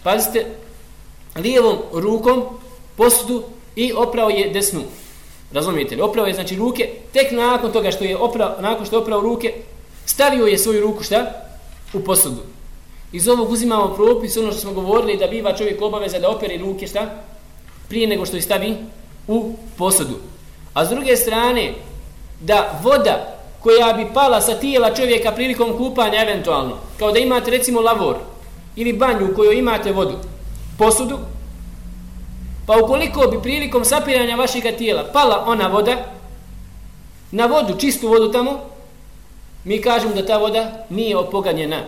pazite, 0.03 0.47
lijevom 1.37 1.79
rukom 1.93 2.45
posudu 2.97 3.43
i 3.77 3.93
oprao 3.93 4.29
je 4.29 4.51
desnu. 4.51 4.83
Razumijete 5.53 5.97
li? 5.97 6.03
Oprao 6.03 6.27
je 6.27 6.35
znači 6.35 6.57
ruke, 6.57 6.91
tek 7.13 7.33
nakon 7.33 7.73
toga 7.73 7.91
što 7.91 8.05
je 8.05 8.17
oprao, 8.17 8.57
nakon 8.61 8.87
što 8.87 8.97
je 8.97 9.03
oprao 9.03 9.21
ruke, 9.21 9.55
stavio 10.07 10.47
je 10.47 10.59
svoju 10.59 10.81
ruku 10.81 11.03
šta? 11.03 11.33
U 11.93 12.01
posudu. 12.01 12.43
Iz 13.13 13.29
ovog 13.29 13.51
uzimamo 13.51 13.95
propis, 13.95 14.37
ono 14.37 14.53
što 14.53 14.61
smo 14.61 14.73
govorili, 14.73 15.17
da 15.17 15.27
biva 15.27 15.57
čovjek 15.57 15.83
obaveza 15.83 16.19
da 16.19 16.31
opere 16.31 16.59
ruke 16.59 16.87
šta? 16.87 17.11
Prije 17.89 18.07
nego 18.07 18.27
što 18.27 18.37
je 18.37 18.43
stavi 18.43 18.77
u 19.29 19.55
posudu. 19.79 20.17
A 20.75 20.85
s 20.85 20.89
druge 20.89 21.17
strane, 21.17 21.75
da 22.41 22.81
voda 22.83 23.42
koja 23.63 23.93
bi 23.93 24.07
pala 24.15 24.41
sa 24.41 24.55
tijela 24.55 24.95
čovjeka 24.95 25.33
prilikom 25.33 25.77
kupanja 25.77 26.23
eventualno, 26.23 26.77
kao 26.99 27.13
da 27.13 27.19
imate 27.19 27.51
recimo 27.51 27.81
lavor 27.81 28.17
ili 28.77 28.93
banju 28.93 29.31
u 29.31 29.35
kojoj 29.35 29.59
imate 29.59 29.93
vodu, 29.93 30.19
posudu, 30.79 31.19
pa 32.67 32.77
ukoliko 32.85 33.27
bi 33.27 33.43
prilikom 33.43 33.85
sapiranja 33.85 34.37
vašeg 34.37 34.77
tijela 34.79 35.05
pala 35.13 35.45
ona 35.47 35.67
voda, 35.67 35.97
na 37.31 37.47
vodu, 37.47 37.79
čistu 37.79 38.09
vodu 38.09 38.33
tamo, 38.33 38.61
mi 39.65 39.83
kažemo 39.83 40.15
da 40.15 40.27
ta 40.27 40.39
voda 40.39 40.87
nije 40.91 41.17
opoganjena, 41.17 41.81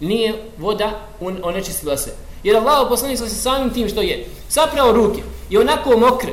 nije 0.00 0.34
voda 0.58 0.90
onečistila 1.42 1.96
se. 1.96 2.14
Jer 2.42 2.56
Allah 2.56 2.88
poslanik 2.88 3.18
se 3.18 3.28
samim 3.28 3.70
tim 3.70 3.88
što 3.88 4.02
je 4.02 4.26
saprao 4.48 4.92
ruke 4.92 5.22
i 5.50 5.58
onako 5.58 5.96
mokre, 5.96 6.32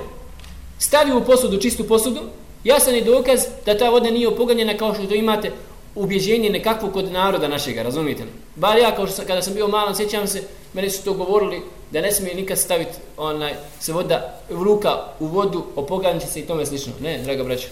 stavio 0.80 1.18
u 1.18 1.24
posudu, 1.24 1.58
čistu 1.58 1.84
posudu, 1.84 2.20
jasan 2.68 2.96
je 2.96 3.02
dokaz 3.02 3.46
da 3.66 3.78
ta 3.78 3.90
voda 3.90 4.12
nije 4.12 4.28
opoganjena 4.28 4.78
kao 4.78 4.94
što 4.94 5.06
to 5.06 5.16
imate 5.16 5.52
ubježenje 5.96 6.50
nekakvo 6.50 6.90
kod 6.90 7.12
naroda 7.12 7.48
našega, 7.48 7.84
razumijete 7.84 8.24
li? 8.24 8.30
Bar 8.56 8.78
ja, 8.78 8.96
kao 8.96 9.08
što 9.08 9.16
sam, 9.16 9.26
kada 9.26 9.42
sam 9.42 9.54
bio 9.54 9.68
malan, 9.68 9.96
sjećam 9.96 10.28
se, 10.28 10.44
meni 10.74 10.90
su 10.90 11.04
to 11.04 11.14
govorili 11.14 11.62
da 11.92 12.02
ne 12.02 12.12
smije 12.12 12.36
nikad 12.36 12.60
staviti 12.60 12.92
onaj, 13.18 13.54
se 13.80 13.94
voda 13.94 14.40
ruka 14.50 15.04
u 15.20 15.26
vodu, 15.26 15.66
opoganit 15.76 16.24
se 16.30 16.40
i 16.40 16.48
tome 16.48 16.66
slično. 16.66 16.94
Ne, 17.02 17.18
draga 17.24 17.44
braća, 17.44 17.68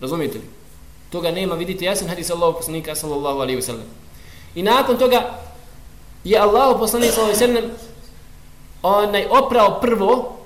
razumijete 0.00 0.38
li? 0.38 0.44
Toga 1.10 1.30
nema, 1.30 1.54
vidite, 1.54 1.84
jasan 1.84 2.08
hadis 2.08 2.30
Allahu 2.30 2.56
poslanika, 2.56 2.94
sallallahu 2.94 3.38
alaihi 3.40 3.60
wasallam. 3.60 3.86
I 4.54 4.62
nakon 4.62 4.96
toga 4.98 5.38
je 6.24 6.38
Allah 6.38 6.76
poslanik 6.78 7.10
sallallahu 7.12 7.44
alaihi 7.44 7.54
wasallam, 7.54 7.70
onaj, 8.82 9.26
oprao 9.30 9.80
prvo, 9.80 10.36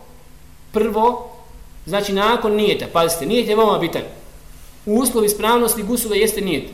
prvo, 0.72 1.27
Znači, 1.88 2.12
nakon 2.12 2.52
nijeta, 2.52 2.86
pazite, 2.92 3.26
nijet 3.26 3.48
je 3.48 3.56
vama 3.56 3.78
bitan. 3.78 4.02
U 4.86 4.94
uslovi 4.94 5.26
ispravnosti 5.26 5.82
gusule 5.82 6.18
jeste 6.18 6.40
nijet, 6.40 6.64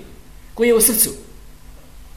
koji 0.54 0.68
je 0.68 0.74
u 0.74 0.80
srcu. 0.80 1.10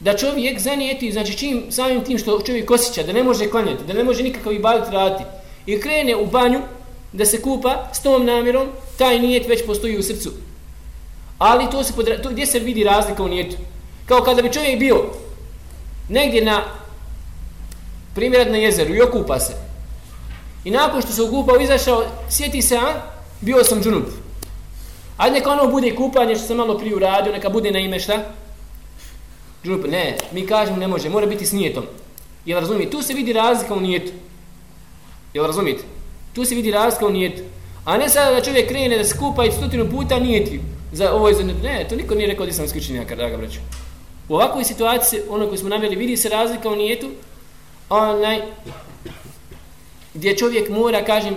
Da 0.00 0.16
čovjek 0.16 0.60
zanijeti, 0.60 1.12
znači 1.12 1.38
čim 1.38 1.62
samim 1.70 2.04
tim 2.04 2.18
što 2.18 2.40
čovjek 2.40 2.70
osjeća, 2.70 3.02
da 3.02 3.12
ne 3.12 3.24
može 3.24 3.50
klanjati, 3.50 3.84
da 3.86 3.92
ne 3.92 4.04
može 4.04 4.22
nikakav 4.22 4.52
ibadet 4.52 4.90
raditi, 4.90 5.24
i 5.66 5.80
krene 5.80 6.16
u 6.16 6.26
banju 6.26 6.60
da 7.12 7.24
se 7.24 7.42
kupa 7.42 7.88
s 7.92 8.02
tom 8.02 8.26
namjerom, 8.26 8.68
taj 8.96 9.18
nijet 9.18 9.48
već 9.48 9.66
postoji 9.66 9.98
u 9.98 10.02
srcu. 10.02 10.32
Ali 11.38 11.70
to 11.70 11.84
se 11.84 11.92
podra... 11.92 12.22
to, 12.22 12.30
gdje 12.30 12.46
se 12.46 12.58
vidi 12.58 12.84
razlika 12.84 13.22
u 13.22 13.28
nijetu? 13.28 13.56
Kao 14.06 14.22
kada 14.22 14.42
bi 14.42 14.52
čovjek 14.52 14.78
bio 14.78 15.04
negdje 16.08 16.44
na 16.44 16.62
primjer 18.14 18.50
na 18.50 18.56
jezeru 18.56 18.94
i 18.94 19.02
okupa 19.02 19.40
se, 19.40 19.67
I 20.68 20.70
nakon 20.70 21.02
što 21.02 21.12
se 21.12 21.22
ugupao, 21.22 21.60
izašao, 21.60 22.04
sjeti 22.30 22.62
se, 22.62 22.76
a? 22.76 23.02
Bio 23.40 23.64
sam 23.64 23.82
džunup. 23.82 24.04
Ajde 25.16 25.38
neka 25.38 25.50
ono 25.50 25.70
bude 25.70 25.94
kupanje 25.94 26.36
što 26.36 26.46
sam 26.46 26.56
malo 26.56 26.78
prije 26.78 26.96
uradio, 26.96 27.32
neka 27.32 27.48
bude 27.48 27.70
na 27.70 27.78
ime 27.78 28.00
šta? 28.00 28.18
Džunup. 29.64 29.86
Ne, 29.90 30.16
mi 30.32 30.46
kažemo 30.46 30.76
ne 30.76 30.88
može, 30.88 31.08
mora 31.08 31.26
biti 31.26 31.46
s 31.46 31.52
nijetom. 31.52 31.84
Jel 32.46 32.60
razumijete? 32.60 32.90
Tu 32.90 33.02
se 33.02 33.14
vidi 33.14 33.32
razlika 33.32 33.74
u 33.74 33.80
nijetu. 33.80 34.12
Jel 35.34 35.46
razumijete? 35.46 35.84
Tu 36.34 36.44
se 36.44 36.54
vidi 36.54 36.70
razlika 36.70 37.06
u 37.06 37.10
nijetu. 37.10 37.42
A 37.84 37.96
ne 37.98 38.08
sada 38.08 38.34
da 38.34 38.44
čovjek 38.44 38.68
krene 38.68 38.98
da 38.98 39.04
se 39.04 39.18
kupa 39.18 39.44
i 39.44 39.52
stotinu 39.52 39.90
puta 39.90 40.18
nijeti. 40.18 40.60
Za 40.92 41.12
ovo 41.12 41.28
je 41.28 41.34
za 41.34 41.42
ne, 41.62 41.86
to 41.88 41.96
niko 41.96 42.14
nije 42.14 42.28
rekao 42.28 42.46
da 42.46 42.52
sam 42.52 42.68
skričenjaka, 42.68 43.16
draga 43.16 43.36
braću. 43.36 43.58
U 44.28 44.34
ovakvoj 44.34 44.64
situaciji, 44.64 45.20
ono 45.30 45.46
koju 45.46 45.58
smo 45.58 45.68
navjeli, 45.68 45.96
vidi 45.96 46.16
se 46.16 46.28
razlika 46.28 46.68
u 46.68 46.76
nijetu, 46.76 47.08
onaj, 47.88 48.42
gdje 50.14 50.36
čovjek 50.36 50.70
mora, 50.70 51.04
kažem, 51.04 51.36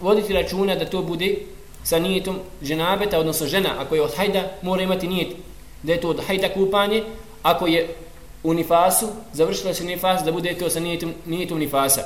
voditi 0.00 0.32
računa 0.32 0.74
da 0.74 0.84
to 0.84 1.02
bude 1.02 1.36
sa 1.84 1.98
nijetom 1.98 2.38
ženabeta, 2.62 3.18
odnosno 3.18 3.46
žena, 3.46 3.74
ako 3.78 3.94
je 3.94 4.02
od 4.02 4.14
hajda, 4.16 4.48
mora 4.62 4.82
imati 4.82 5.08
nijet 5.08 5.36
da 5.82 5.92
je 5.92 6.00
to 6.00 6.08
od 6.08 6.20
hajda 6.26 6.48
kupanje, 6.54 7.04
ako 7.42 7.66
je 7.66 7.94
u 8.42 8.54
nifasu, 8.54 9.06
završila 9.32 9.74
se 9.74 9.84
nifas, 9.84 10.22
da 10.24 10.32
bude 10.32 10.54
to 10.54 10.70
sa 10.70 10.80
nijetom, 10.80 11.14
nijetom 11.26 11.58
nifasa. 11.58 12.02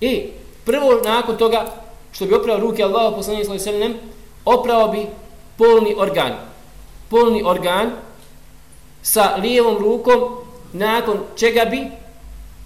I 0.00 0.22
prvo 0.64 1.00
nakon 1.04 1.36
toga, 1.36 1.66
što 2.12 2.26
bi 2.26 2.34
oprao 2.34 2.60
ruke 2.60 2.82
Allah, 2.82 3.12
poslanih 3.16 3.44
sallahu 3.44 3.64
sallam, 3.64 3.94
oprao 4.44 4.88
bi 4.88 5.06
polni 5.56 5.94
organ. 5.96 6.32
Polni 7.08 7.42
organ 7.44 7.90
sa 9.02 9.36
lijevom 9.36 9.78
rukom, 9.78 10.36
nakon 10.72 11.18
čega 11.36 11.64
bi 11.64 11.86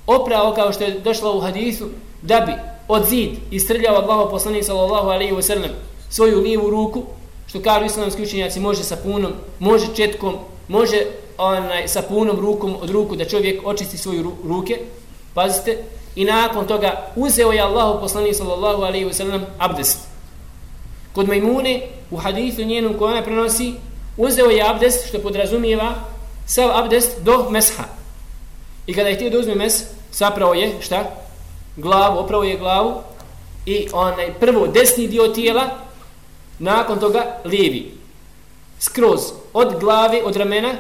oprao, 0.07 0.55
kao 0.55 0.73
što 0.73 0.85
je 0.85 1.01
došlo 1.01 1.37
u 1.37 1.41
hadisu, 1.41 1.89
da 2.25 2.41
bi 2.41 2.53
od 2.89 3.09
zid 3.09 3.31
istrljao 3.51 3.97
Allaho 3.97 4.31
poslanik 4.31 4.65
sallallahu 4.65 5.09
alaihi 5.09 5.33
wasallam 5.33 5.71
svoju 6.11 6.41
lijevu 6.41 6.71
ruku, 6.71 7.03
što 7.47 7.63
kažu 7.63 7.85
islamski 7.87 8.23
učenjaci, 8.23 8.61
može 8.61 8.85
sa 8.85 8.97
punom, 8.97 9.33
može 9.59 9.87
četkom, 9.97 10.35
može 10.69 10.97
onaj, 11.39 11.89
sa 11.89 12.03
punom 12.03 12.41
rukom 12.41 12.77
od 12.81 12.91
ruku 12.91 13.17
da 13.17 13.25
čovjek 13.25 13.67
očisti 13.67 13.99
svoju 13.99 14.23
ru 14.23 14.33
ruke, 14.45 14.79
pazite, 15.35 15.79
i 16.17 16.25
nakon 16.25 16.67
toga 16.67 17.13
uzeo 17.17 17.53
je 17.53 17.61
Allah 17.61 17.97
poslanik 18.01 18.35
sallallahu 18.35 18.83
alaihi 18.83 19.07
wasallam 19.07 19.41
abdest. 19.59 19.99
Kod 21.13 21.29
Majmune, 21.29 21.83
u 22.11 22.17
hadithu 22.17 22.63
njenom 22.63 22.99
koja 22.99 23.23
prenosi, 23.23 23.75
uzeo 24.17 24.47
je 24.47 24.71
abdest, 24.71 25.09
što 25.09 25.19
podrazumijeva, 25.19 25.95
sav 26.47 26.71
abdest 26.75 27.21
do 27.23 27.51
mesha. 27.51 27.85
I 28.87 28.95
kada 28.95 29.09
je 29.09 29.15
htio 29.15 29.31
da 29.31 29.39
uzme 29.39 29.55
mes, 29.55 29.85
sapravo 30.11 30.55
je, 30.55 30.73
šta? 30.81 31.24
Glavu, 31.77 32.19
opravo 32.19 32.45
je 32.45 32.57
glavu 32.57 32.95
i 33.67 33.89
onaj 33.93 34.35
prvo 34.41 34.67
desni 34.67 35.09
dio 35.09 35.29
tijela, 35.29 35.63
nakon 36.59 36.99
toga 36.99 37.37
lijevi. 37.45 37.95
Skroz 38.79 39.21
od 39.53 39.81
glave, 39.81 40.23
od 40.25 40.37
ramena, 40.37 40.75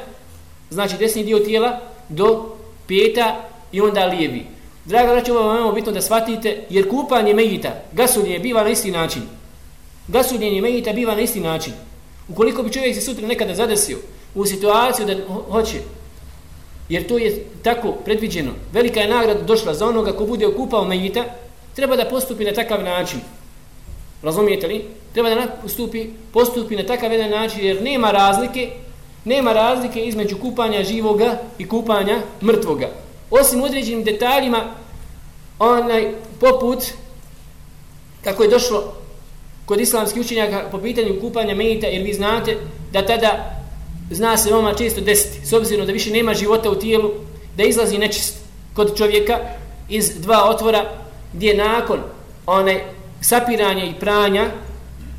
znači 0.70 0.96
desni 0.96 1.24
dio 1.24 1.38
tijela 1.38 1.80
do 2.08 2.56
peta 2.88 3.36
i 3.72 3.80
onda 3.80 4.04
lijevi. 4.04 4.46
Draga 4.84 5.12
braći, 5.12 5.30
ovo 5.30 5.66
je 5.66 5.72
bitno 5.72 5.92
da 5.92 6.02
shvatite, 6.02 6.64
jer 6.70 6.90
kupanje 6.90 7.34
mejita, 7.34 7.72
gasuljenje 7.92 8.38
biva 8.38 8.62
na 8.62 8.68
isti 8.68 8.90
način. 8.90 9.22
Gasuljenje 10.08 10.60
mejita 10.60 10.92
biva 10.92 11.14
na 11.14 11.20
isti 11.20 11.40
način. 11.40 11.72
Ukoliko 12.28 12.62
bi 12.62 12.72
čovjek 12.72 12.94
se 12.94 13.00
sutra 13.00 13.26
nekada 13.26 13.54
zadesio 13.54 13.98
u 14.34 14.46
situaciju 14.46 15.06
da 15.06 15.14
hoće 15.50 15.78
jer 16.88 17.06
to 17.06 17.18
je 17.18 17.44
tako 17.62 17.92
predviđeno. 17.92 18.50
Velika 18.72 19.00
je 19.00 19.08
nagrada 19.08 19.42
došla 19.42 19.74
za 19.74 19.86
onoga 19.86 20.12
ko 20.12 20.26
bude 20.26 20.46
okupao 20.46 20.84
Mejita, 20.84 21.24
treba 21.74 21.96
da 21.96 22.04
postupi 22.04 22.44
na 22.44 22.52
takav 22.52 22.82
način. 22.82 23.20
Razumijete 24.22 24.66
li? 24.66 24.84
Treba 25.12 25.30
da 25.30 25.46
postupi, 25.62 26.06
postupi 26.32 26.76
na 26.76 26.86
takav 26.86 27.12
jedan 27.12 27.30
način, 27.30 27.64
jer 27.64 27.82
nema 27.82 28.10
razlike, 28.10 28.70
nema 29.24 29.52
razlike 29.52 30.04
između 30.04 30.36
kupanja 30.38 30.84
živoga 30.84 31.38
i 31.58 31.68
kupanja 31.68 32.18
mrtvoga. 32.42 32.88
Osim 33.30 33.62
određenim 33.62 34.04
detaljima, 34.04 34.74
onaj, 35.58 36.12
poput, 36.40 36.84
kako 38.24 38.42
je 38.42 38.48
došlo 38.48 38.94
kod 39.66 39.80
islamskih 39.80 40.22
učenjaka 40.22 40.68
po 40.70 40.78
pitanju 40.78 41.20
kupanja 41.20 41.54
Mejita, 41.54 41.86
jer 41.86 42.02
vi 42.02 42.12
znate 42.12 42.56
da 42.92 43.06
tada 43.06 43.63
zna 44.10 44.36
se 44.36 44.50
veoma 44.50 44.74
često 44.74 45.00
desiti, 45.00 45.46
s 45.46 45.52
obzirom 45.52 45.86
da 45.86 45.92
više 45.92 46.10
nema 46.10 46.34
života 46.34 46.70
u 46.70 46.74
tijelu, 46.74 47.10
da 47.56 47.64
izlazi 47.64 47.98
nečist 47.98 48.36
kod 48.74 48.96
čovjeka 48.96 49.38
iz 49.88 50.20
dva 50.20 50.50
otvora, 50.50 50.84
gdje 51.32 51.56
nakon 51.56 52.00
one 52.46 52.84
sapiranja 53.20 53.84
i 53.84 53.94
pranja, 54.00 54.50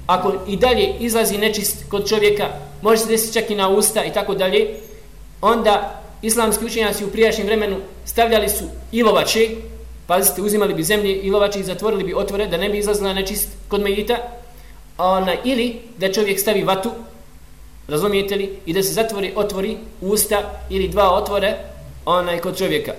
ako 0.07 0.33
i 0.47 0.57
dalje 0.57 0.93
izlazi 0.99 1.37
nečist 1.37 1.77
kod 1.89 2.09
čovjeka, 2.09 2.47
može 2.81 3.01
se 3.01 3.09
desiti 3.09 3.33
čak 3.33 3.49
i 3.49 3.55
na 3.55 3.69
usta 3.69 4.03
i 4.03 4.13
tako 4.13 4.35
dalje, 4.35 4.67
onda 5.41 6.01
islamski 6.21 6.65
učenjaci 6.65 7.05
u 7.05 7.11
prijašnjem 7.11 7.47
vremenu 7.47 7.77
stavljali 8.05 8.49
su 8.49 8.63
ilovače, 8.91 9.49
pazite, 10.07 10.41
uzimali 10.41 10.73
bi 10.73 10.83
zemlje 10.83 11.15
ilovače 11.15 11.59
i 11.59 11.63
zatvorili 11.63 12.03
bi 12.03 12.13
otvore 12.13 12.47
da 12.47 12.57
ne 12.57 12.69
bi 12.69 12.77
izlazila 12.77 13.13
nečist 13.13 13.49
kod 13.67 13.81
medita, 13.81 14.17
ona, 14.97 15.35
ili 15.43 15.81
da 15.97 16.13
čovjek 16.13 16.39
stavi 16.39 16.63
vatu 16.63 16.91
Razumijete 17.87 18.35
li? 18.35 18.59
I 18.65 18.73
da 18.73 18.83
se 18.83 18.93
zatvori, 18.93 19.33
otvori 19.35 19.77
usta 20.01 20.61
ili 20.69 20.87
dva 20.87 21.11
otvore 21.11 21.57
onaj 22.05 22.39
kod 22.39 22.57
čovjeka. 22.57 22.93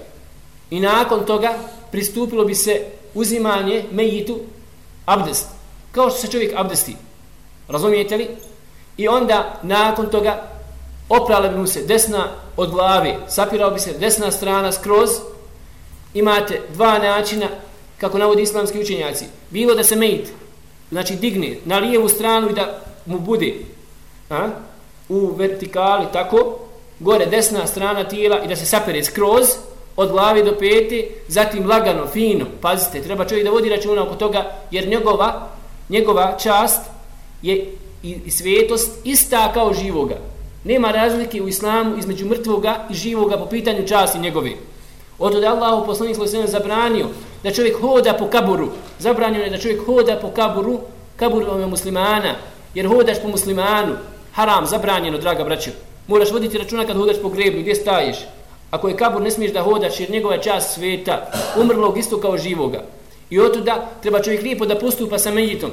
I 0.71 0.81
nakon 0.81 1.27
toga 1.27 1.55
pristupilo 1.91 2.45
bi 2.45 2.55
se 2.55 2.85
uzimanje 3.15 3.85
mejitu 3.91 4.41
abdest. 5.07 5.49
Kao 5.93 6.11
što 6.11 6.21
se 6.21 6.31
čovjek 6.31 6.53
abdesti. 6.57 6.97
Razumijete 7.69 8.17
li? 8.17 8.29
I 8.97 9.09
onda, 9.09 9.61
nakon 9.63 10.07
toga, 10.11 10.43
oprala 11.09 11.49
bi 11.49 11.59
mu 11.59 11.67
se 11.67 11.83
desna 11.83 12.29
od 12.57 12.71
glave, 12.71 13.17
sapirao 13.29 13.71
bi 13.71 13.81
se 13.81 13.93
desna 13.93 14.31
strana 14.31 14.73
skroz, 14.73 15.11
imate 16.15 16.61
dva 16.75 16.99
načina, 16.99 17.47
kako 17.99 18.19
navodi 18.19 18.43
islamski 18.43 18.81
učenjaci. 18.81 19.25
Bilo 19.51 19.75
da 19.75 19.85
se 19.85 19.97
mejit, 19.97 20.29
znači 20.91 21.17
digne 21.17 21.57
na 21.65 21.79
lijevu 21.79 22.09
stranu 22.09 22.51
i 22.51 22.55
da 22.55 22.81
mu 23.07 23.19
bude 23.19 23.55
a, 24.31 24.49
u 25.09 25.27
vertikali, 25.27 26.07
tako, 26.13 26.59
gore 27.01 27.27
desna 27.27 27.67
strana 27.67 28.05
tijela 28.05 28.43
i 28.45 28.49
da 28.49 28.57
se 28.57 28.67
sapere 28.67 29.05
skroz, 29.05 29.47
od 29.97 30.11
glavi 30.11 30.45
do 30.45 30.53
pete, 30.59 31.09
zatim 31.29 31.69
lagano, 31.69 32.07
fino, 32.07 32.45
pazite, 32.61 33.03
treba 33.03 33.25
čovjek 33.25 33.45
da 33.45 33.51
vodi 33.51 33.69
računa 33.69 34.03
oko 34.03 34.15
toga, 34.15 34.53
jer 34.71 34.89
njegova, 34.89 35.49
njegova 35.89 36.37
čast 36.43 36.81
je 37.43 37.73
i, 38.03 38.17
i 38.25 38.31
svetost 38.31 38.91
ista 39.05 39.53
kao 39.53 39.75
živoga. 39.75 40.17
Nema 40.65 40.91
razlike 40.91 41.43
u 41.43 41.49
islamu 41.49 41.99
između 41.99 42.27
mrtvoga 42.27 42.87
i 42.91 42.95
živoga 42.95 43.37
po 43.37 43.47
pitanju 43.47 43.87
časti 43.87 44.19
njegove. 44.19 44.51
Oto 45.19 45.41
da 45.41 45.55
Allahu 45.55 45.83
u 45.83 45.87
poslanih 45.87 46.17
zabranio 46.47 47.07
da 47.43 47.53
čovjek 47.53 47.81
hoda 47.81 48.13
po 48.13 48.27
kaburu. 48.27 48.69
Zabranio 48.99 49.43
je 49.43 49.51
da 49.51 49.59
čovjek 49.59 49.87
hoda 49.87 50.19
po 50.23 50.31
kaburu, 50.31 50.81
kaburu 51.17 51.61
je 51.61 51.67
muslimana, 51.67 52.35
jer 52.75 52.87
hodaš 52.87 53.23
po 53.23 53.29
muslimanu. 53.29 53.95
Haram, 54.37 54.67
zabranjeno, 54.67 55.19
draga 55.19 55.45
braćo. 55.45 55.71
Moraš 56.07 56.31
voditi 56.31 56.59
računa 56.59 56.87
kad 56.87 56.97
hodaš 56.97 57.17
po 57.23 57.29
greblju, 57.29 57.61
gdje 57.61 57.75
staješ. 57.75 58.17
Ako 58.71 58.89
je 58.89 58.97
kabur, 58.97 59.23
ne 59.23 59.31
smiješ 59.31 59.53
da 59.53 59.63
hodaš 59.63 60.01
jer 60.01 60.11
njegova 60.11 60.39
čast 60.39 60.75
sveta, 60.75 61.31
umrlog 61.61 61.99
isto 61.99 62.21
kao 62.21 62.39
živoga. 62.39 62.83
I 63.31 63.41
otuda 63.41 63.89
treba 64.03 64.23
čovjek 64.23 64.43
lijepo 64.43 64.67
da 64.67 64.79
postupa 64.79 65.19
sa 65.19 65.31
menjitom. 65.31 65.71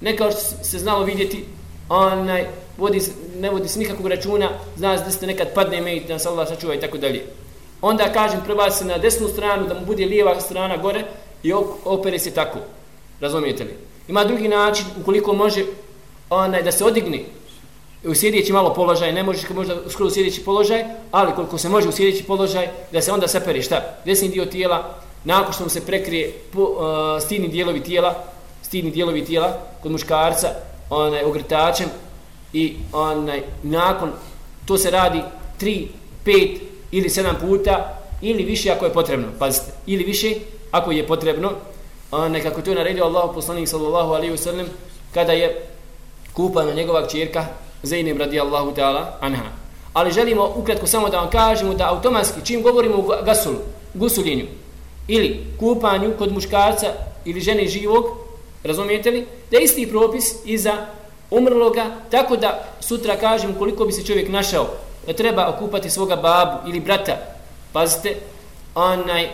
Ne 0.00 0.16
kao 0.16 0.30
što 0.30 0.40
se 0.40 0.78
znalo 0.78 1.04
vidjeti, 1.04 1.44
onaj, 1.88 2.46
vodi, 2.78 3.02
ne 3.36 3.50
vodi 3.50 3.68
se 3.68 3.78
nikakvog 3.78 4.06
računa, 4.06 4.50
zna 4.76 4.98
se 4.98 5.04
da 5.04 5.10
ste 5.10 5.26
nekad 5.26 5.54
padne 5.54 5.80
menjit, 5.80 6.08
da 6.08 6.18
se 6.18 6.28
Allah 6.28 6.48
sačuva 6.48 6.74
i 6.74 6.80
tako 6.80 6.98
dalje. 6.98 7.22
Onda 7.82 8.12
kažem, 8.12 8.40
prebaci 8.44 8.78
se 8.78 8.84
na 8.84 8.98
desnu 8.98 9.28
stranu, 9.28 9.66
da 9.66 9.74
mu 9.74 9.86
bude 9.86 10.06
lijeva 10.06 10.40
strana 10.40 10.76
gore 10.76 11.04
i 11.42 11.52
opere 11.84 12.18
se 12.18 12.30
tako. 12.30 12.58
Razumijete 13.20 13.64
li? 13.64 13.76
Ima 14.08 14.24
drugi 14.24 14.48
način, 14.48 14.86
ukoliko 15.00 15.32
može 15.32 15.64
onaj, 16.30 16.62
da 16.62 16.72
se 16.72 16.84
odigne 16.84 17.24
u 18.04 18.14
sjedeći 18.14 18.52
malo 18.52 18.74
položaj, 18.74 19.12
ne 19.12 19.22
možeš 19.22 19.48
možda 19.48 19.76
skoro 19.88 20.06
u 20.06 20.10
sjedeći 20.10 20.44
položaj, 20.44 20.84
ali 21.10 21.34
koliko 21.34 21.58
se 21.58 21.68
može 21.68 21.88
u 21.88 21.92
sjedeći 21.92 22.24
položaj, 22.24 22.68
da 22.92 23.02
se 23.02 23.12
onda 23.12 23.28
sepere 23.28 23.62
šta? 23.62 23.96
Desni 24.04 24.28
dio 24.28 24.44
tijela, 24.44 24.94
nakon 25.24 25.52
što 25.52 25.64
mu 25.64 25.70
se 25.70 25.86
prekrije 25.86 26.32
po, 26.52 26.62
uh, 26.62 27.22
stidni 27.22 27.48
dijelovi 27.48 27.82
tijela, 27.82 28.24
stidni 28.62 28.90
dijelovi 28.90 29.24
tijela 29.24 29.58
kod 29.82 29.92
muškarca, 29.92 30.48
onaj, 30.90 31.24
ogrtačem 31.24 31.86
i 32.52 32.76
onaj, 32.92 33.42
nakon, 33.62 34.10
to 34.66 34.78
se 34.78 34.90
radi 34.90 35.22
3, 35.60 35.86
5 36.26 36.58
ili 36.90 37.08
7 37.08 37.34
puta, 37.40 37.98
ili 38.22 38.42
više 38.42 38.70
ako 38.70 38.84
je 38.84 38.92
potrebno, 38.92 39.26
pazite, 39.38 39.72
ili 39.86 40.04
više 40.04 40.34
ako 40.70 40.92
je 40.92 41.06
potrebno, 41.06 41.52
onaj, 42.10 42.42
kako 42.42 42.62
to 42.62 42.70
je 42.70 42.76
naredio 42.76 43.04
Allah 43.04 43.30
poslanik 43.34 43.68
sallallahu 43.68 44.12
alaihi 44.12 44.32
wa 44.32 44.36
sallam, 44.36 44.66
kada 45.14 45.32
je 45.32 45.66
kupana 46.32 46.72
njegova 46.72 47.06
čirka 47.06 47.46
Zainab 47.84 48.18
radijallahu 48.18 48.74
ta'ala 48.74 49.18
anha. 49.20 49.44
Ali 49.92 50.12
želimo 50.12 50.52
ukratko 50.56 50.86
samo 50.86 51.08
da 51.08 51.20
vam 51.20 51.30
kažemo 51.30 51.74
da 51.74 51.88
automatski 51.90 52.44
čim 52.44 52.62
govorimo 52.62 52.96
o 52.96 53.22
gasulu, 53.24 53.58
gusuljenju 53.94 54.46
ili 55.08 55.46
kupanju 55.58 56.12
kod 56.18 56.32
muškarca 56.32 56.86
ili 57.24 57.40
žene 57.40 57.66
živog, 57.66 58.04
razumijete 58.64 59.10
li, 59.10 59.26
da 59.50 59.56
je 59.56 59.64
isti 59.64 59.90
propis 59.90 60.34
i 60.44 60.58
za 60.58 60.86
umrloga, 61.30 61.86
tako 62.10 62.36
da 62.36 62.64
sutra 62.80 63.16
kažem 63.16 63.54
koliko 63.54 63.84
bi 63.84 63.92
se 63.92 64.04
čovjek 64.04 64.28
našao 64.28 64.66
da 65.06 65.12
treba 65.12 65.48
okupati 65.48 65.90
svoga 65.90 66.16
babu 66.16 66.68
ili 66.68 66.80
brata, 66.80 67.16
pazite, 67.72 68.16
onaj, 68.74 69.28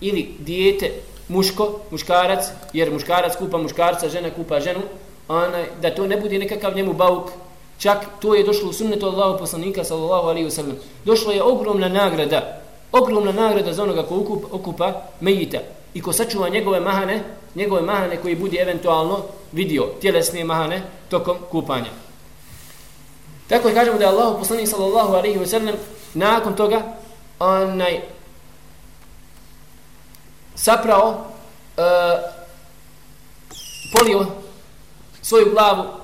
ili 0.00 0.34
dijete, 0.38 0.90
muško, 1.28 1.80
muškarac, 1.90 2.44
jer 2.72 2.92
muškarac 2.92 3.36
kupa 3.36 3.58
muškarca, 3.58 4.08
žena 4.08 4.30
kupa 4.30 4.60
ženu, 4.60 4.80
onaj, 5.28 5.64
da 5.82 5.94
to 5.94 6.06
ne 6.06 6.16
bude 6.16 6.38
nekakav 6.38 6.76
njemu 6.76 6.92
bauk, 6.92 7.30
Čak 7.82 8.06
to 8.20 8.34
je 8.34 8.44
došlo 8.44 8.70
u 8.70 8.72
sunnetu 8.72 9.06
Allahu 9.06 9.38
poslanika 9.38 9.84
sallallahu 9.84 10.28
alaihi 10.28 10.46
wasallam. 10.46 10.74
Došla 11.04 11.32
je 11.32 11.42
ogromna 11.42 11.88
nagrada, 11.88 12.62
ogromna 12.92 13.32
nagrada 13.32 13.72
za 13.72 13.82
onoga 13.82 14.02
ko 14.02 14.16
okupa, 14.16 14.46
okupa 14.52 15.02
mejita 15.20 15.58
i 15.94 16.02
ko 16.02 16.12
sačuva 16.12 16.48
njegove 16.48 16.80
mahane, 16.80 17.22
njegove 17.54 17.82
mahane 17.82 18.16
koji 18.16 18.36
budi 18.36 18.56
eventualno 18.56 19.18
vidio 19.52 19.88
tjelesne 20.00 20.44
mahane 20.44 20.82
tokom 21.10 21.36
kupanja. 21.50 21.90
Tako 23.48 23.68
je 23.68 23.74
kažemo 23.74 23.98
da 23.98 24.04
je 24.04 24.10
Allahu 24.10 24.38
poslanik 24.38 24.68
sallallahu 24.68 25.14
alaihi 25.14 25.38
wasallam 25.38 25.74
nakon 26.14 26.56
toga 26.56 26.82
onaj 27.38 28.00
saprao 30.54 31.08
uh, 31.08 31.84
polio 33.92 34.26
svoju 35.22 35.50
glavu 35.50 36.01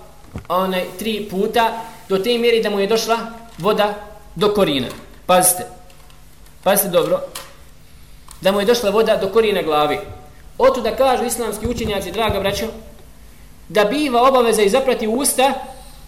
onaj, 0.49 0.85
tri 0.99 1.29
puta 1.31 1.81
do 2.09 2.19
te 2.19 2.39
mjeri 2.39 2.63
da 2.63 2.71
mu 2.71 2.81
je 2.81 2.87
došla 2.87 3.19
voda 3.59 3.95
do 4.35 4.55
korina. 4.55 4.89
Pazite. 5.27 5.67
Pazite 6.63 6.89
dobro. 6.89 7.21
Da 8.41 8.53
mu 8.53 8.61
je 8.61 8.67
došla 8.67 8.91
voda 8.91 9.17
do 9.17 9.29
korina 9.29 9.63
glavi. 9.63 9.99
Oto 10.59 10.81
da 10.81 10.97
kažu 10.97 11.25
islamski 11.25 11.67
učenjaci, 11.67 12.13
draga 12.13 12.41
braćo, 12.41 12.67
da 13.69 13.85
biva 13.85 14.29
obaveza 14.29 14.63
i 14.63 14.69
zaprati 14.69 15.09
usta 15.09 15.53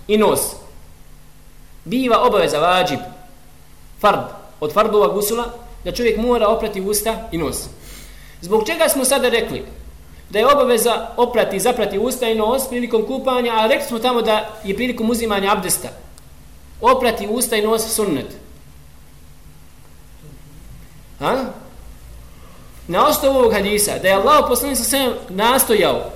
i 0.08 0.18
nos. 0.18 0.40
Biva 1.84 2.22
obaveza, 2.22 2.58
vađib, 2.58 2.98
fard, 4.00 4.20
od 4.60 4.72
fardova 4.72 5.08
gusula, 5.08 5.44
da 5.84 5.92
čovjek 5.92 6.16
mora 6.16 6.48
oprati 6.48 6.80
usta 6.80 7.28
i 7.32 7.38
nos. 7.38 7.56
Zbog 8.40 8.66
čega 8.66 8.88
smo 8.88 9.04
sada 9.04 9.28
rekli 9.28 9.64
da 10.30 10.38
je 10.38 10.46
obaveza 10.46 11.08
oprati 11.16 11.56
i 11.56 11.60
zaprati 11.60 11.98
usta 11.98 12.28
i 12.28 12.34
nos 12.34 12.68
prilikom 12.68 13.06
kupanja, 13.06 13.52
a 13.52 13.66
rekli 13.66 13.88
smo 13.88 13.98
tamo 13.98 14.22
da 14.22 14.48
je 14.64 14.76
prilikom 14.76 15.10
uzimanja 15.10 15.52
abdesta. 15.52 15.88
Oprati 16.80 17.28
usta 17.30 17.56
i 17.56 17.62
nos 17.62 17.94
sunnet. 17.94 18.26
Ha? 21.18 21.44
Na 22.88 23.06
osnovu 23.06 23.38
ovog 23.38 23.52
hadisa, 23.52 23.98
da 24.02 24.08
je 24.08 24.14
Allah 24.14 24.44
poslanik 24.48 24.78
sa 24.78 24.84
svem 24.84 25.12
nastojao 25.28 26.10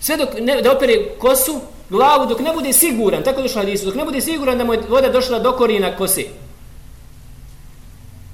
sve 0.00 0.16
dok 0.16 0.28
ne, 0.40 0.62
da 0.62 0.72
opere 0.72 0.94
kosu, 1.18 1.60
glavu, 1.90 2.26
dok 2.26 2.40
ne 2.40 2.52
bude 2.52 2.72
siguran, 2.72 3.22
tako 3.22 3.42
došlo 3.42 3.62
hadisu, 3.62 3.86
dok 3.86 3.94
ne 3.94 4.04
bude 4.04 4.20
siguran 4.20 4.58
da 4.58 4.64
mu 4.64 4.72
je 4.72 4.80
voda 4.88 5.08
došla 5.08 5.38
do 5.38 5.52
korina 5.52 5.96
kose. 5.96 6.24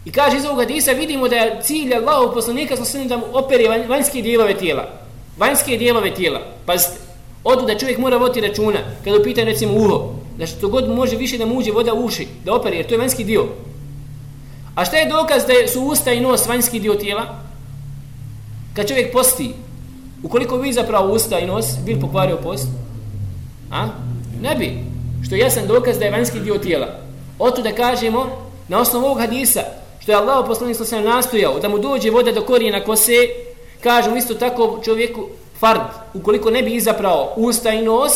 I 0.05 0.13
kaže 0.13 0.37
iz 0.37 0.45
ovog 0.45 0.59
hadisa, 0.59 0.93
vidimo 0.93 1.29
da 1.29 1.37
je 1.37 1.59
cilj 1.63 1.95
Allahu 1.95 2.35
poslanika 2.35 2.77
sa 2.77 2.85
svem 2.85 3.09
da 3.09 3.17
mu 3.17 3.25
opere 3.33 3.85
vanjske 3.89 4.23
dijelove 4.23 4.59
tijela 4.59 5.08
vanjske 5.39 5.77
dijelove 5.77 6.15
tijela. 6.15 6.41
Pazite, 6.67 6.95
odu 7.45 7.67
da 7.67 7.79
čovjek 7.79 7.99
mora 7.99 8.17
voti 8.17 8.41
računa, 8.41 8.79
kada 9.05 9.19
upita 9.19 9.45
recimo 9.45 9.73
uho, 9.75 10.15
da 10.39 10.47
što 10.47 10.69
god 10.69 10.89
može 10.89 11.17
više 11.17 11.39
da 11.39 11.47
mu 11.47 11.59
uđe 11.59 11.73
voda 11.73 11.95
u 11.95 12.05
uši, 12.05 12.27
da 12.45 12.55
opere, 12.55 12.77
jer 12.77 12.87
to 12.87 12.95
je 12.95 12.99
vanjski 12.99 13.25
dio. 13.25 13.47
A 14.75 14.85
šta 14.85 14.97
je 14.97 15.09
dokaz 15.09 15.43
da 15.47 15.69
su 15.69 15.83
usta 15.83 16.13
i 16.13 16.21
nos 16.21 16.47
vanjski 16.47 16.81
dio 16.81 16.95
tijela? 16.95 17.39
Kad 18.75 18.89
čovjek 18.89 19.13
posti, 19.13 19.53
ukoliko 20.23 20.59
bi 20.59 20.73
zapravo 20.73 21.13
usta 21.13 21.39
i 21.39 21.47
nos, 21.47 21.67
bil 21.87 22.01
pokvario 22.01 22.37
post? 22.37 22.67
A? 23.71 23.89
Ne 24.43 24.55
bi. 24.55 24.79
Što 25.27 25.35
je 25.35 25.41
jasan 25.41 25.67
dokaz 25.67 25.99
da 25.99 26.05
je 26.05 26.11
vanjski 26.11 26.41
dio 26.41 26.59
tijela. 26.59 26.87
Oto 27.39 27.63
da 27.63 27.73
kažemo, 27.73 28.49
na 28.69 28.81
osnovu 28.81 29.05
ovog 29.05 29.19
hadisa, 29.19 29.61
što 30.01 30.13
je 30.13 30.17
Allah 30.17 30.45
poslanik 30.47 30.77
sam 30.77 31.05
nastojao, 31.05 31.59
da 31.59 31.69
mu 31.69 31.79
dođe 31.79 32.11
voda 32.11 32.33
do 32.33 32.43
korijena 32.43 32.85
kose, 32.85 33.29
Kažemo 33.83 34.17
isto 34.17 34.35
tako 34.35 34.81
čovjeku 34.85 35.29
fard, 35.61 35.81
ukoliko 36.15 36.51
ne 36.51 36.63
bi 36.63 36.75
izaprao 36.75 37.33
usta 37.37 37.71
i 37.71 37.83
nos, 37.83 38.13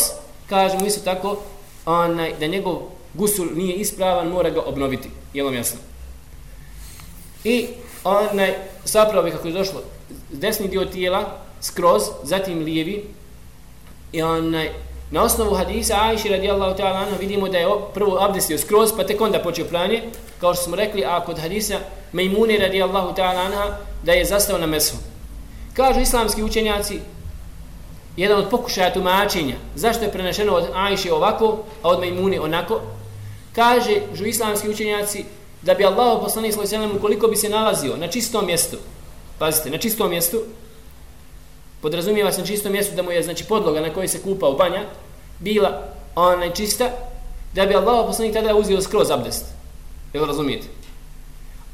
kažemo 0.49 0.85
isto 0.85 1.01
tako 1.03 1.37
onaj, 1.85 2.33
da 2.39 2.47
njegov 2.47 2.81
gusul 3.13 3.47
nije 3.55 3.75
ispravan, 3.75 4.27
mora 4.27 4.49
ga 4.49 4.61
obnoviti. 4.61 5.09
Je 5.33 5.43
vam 5.43 5.53
jasno? 5.53 5.79
I 7.43 7.67
onaj, 8.03 8.53
zapravo 8.85 9.29
kako 9.31 9.47
je 9.47 9.53
došlo, 9.53 9.81
desni 10.31 10.67
dio 10.67 10.85
tijela, 10.85 11.39
skroz, 11.61 12.03
zatim 12.23 12.63
lijevi, 12.63 13.05
i 14.11 14.21
onaj, 14.21 14.69
na 15.11 15.23
osnovu 15.23 15.55
hadisa 15.55 15.97
Aisha 16.01 16.29
radijallahu 16.29 16.77
ta'ala 16.77 16.95
anhu 16.95 17.15
vidimo 17.19 17.49
da 17.49 17.57
je 17.57 17.67
prvo 17.93 18.17
abdestio 18.21 18.57
skroz, 18.57 18.91
pa 18.97 19.03
tek 19.03 19.21
onda 19.21 19.39
počeo 19.39 19.65
pranje, 19.65 20.03
kao 20.39 20.53
što 20.53 20.63
smo 20.63 20.75
rekli, 20.75 21.05
a 21.05 21.25
kod 21.25 21.39
hadisa 21.39 21.79
Mejmune 22.11 22.57
radijallahu 22.57 23.15
ta'ala 23.15 23.45
anha 23.45 23.77
da 24.03 24.11
je 24.11 24.25
zastao 24.25 24.57
na 24.57 24.67
mesu. 24.67 24.95
Kažu 25.73 25.99
islamski 25.99 26.43
učenjaci, 26.43 26.99
jedan 28.17 28.39
od 28.39 28.49
pokušaja 28.49 28.93
tumačenja, 28.93 29.55
zašto 29.75 30.03
je 30.03 30.11
prenešeno 30.11 30.53
od 30.53 30.67
Ajše 30.73 31.13
ovako, 31.13 31.57
a 31.81 31.89
od 31.89 31.99
Majmune 31.99 32.39
onako, 32.39 32.81
kaže 33.55 34.01
žu 34.13 34.25
islamski 34.25 34.69
učenjaci 34.69 35.25
da 35.61 35.73
bi 35.73 35.85
Allah 35.85 36.19
poslani 36.21 36.51
svoj 36.51 36.67
selam 36.67 36.95
ukoliko 36.95 37.27
bi 37.27 37.35
se 37.35 37.49
nalazio 37.49 37.97
na 37.97 38.07
čistom 38.07 38.45
mjestu, 38.45 38.77
pazite, 39.39 39.69
na 39.69 39.77
čistom 39.77 40.09
mjestu, 40.09 40.41
podrazumijeva 41.81 42.31
se 42.31 42.41
na 42.41 42.47
čistom 42.47 42.71
mjestu 42.71 42.95
da 42.95 43.03
mu 43.03 43.11
je 43.11 43.23
znači 43.23 43.43
podloga 43.43 43.81
na 43.81 43.93
kojoj 43.93 44.07
se 44.07 44.21
kupa 44.21 44.47
u 44.47 44.57
banja 44.57 44.83
bila 45.39 45.93
ona 46.15 46.49
čista 46.49 46.89
da 47.53 47.65
bi 47.65 47.75
Allah 47.75 48.05
poslanik 48.07 48.33
tada 48.33 48.55
uzeo 48.55 48.81
skroz 48.81 49.11
abdest. 49.11 49.45
Jel 50.13 50.25
razumijete? 50.25 50.67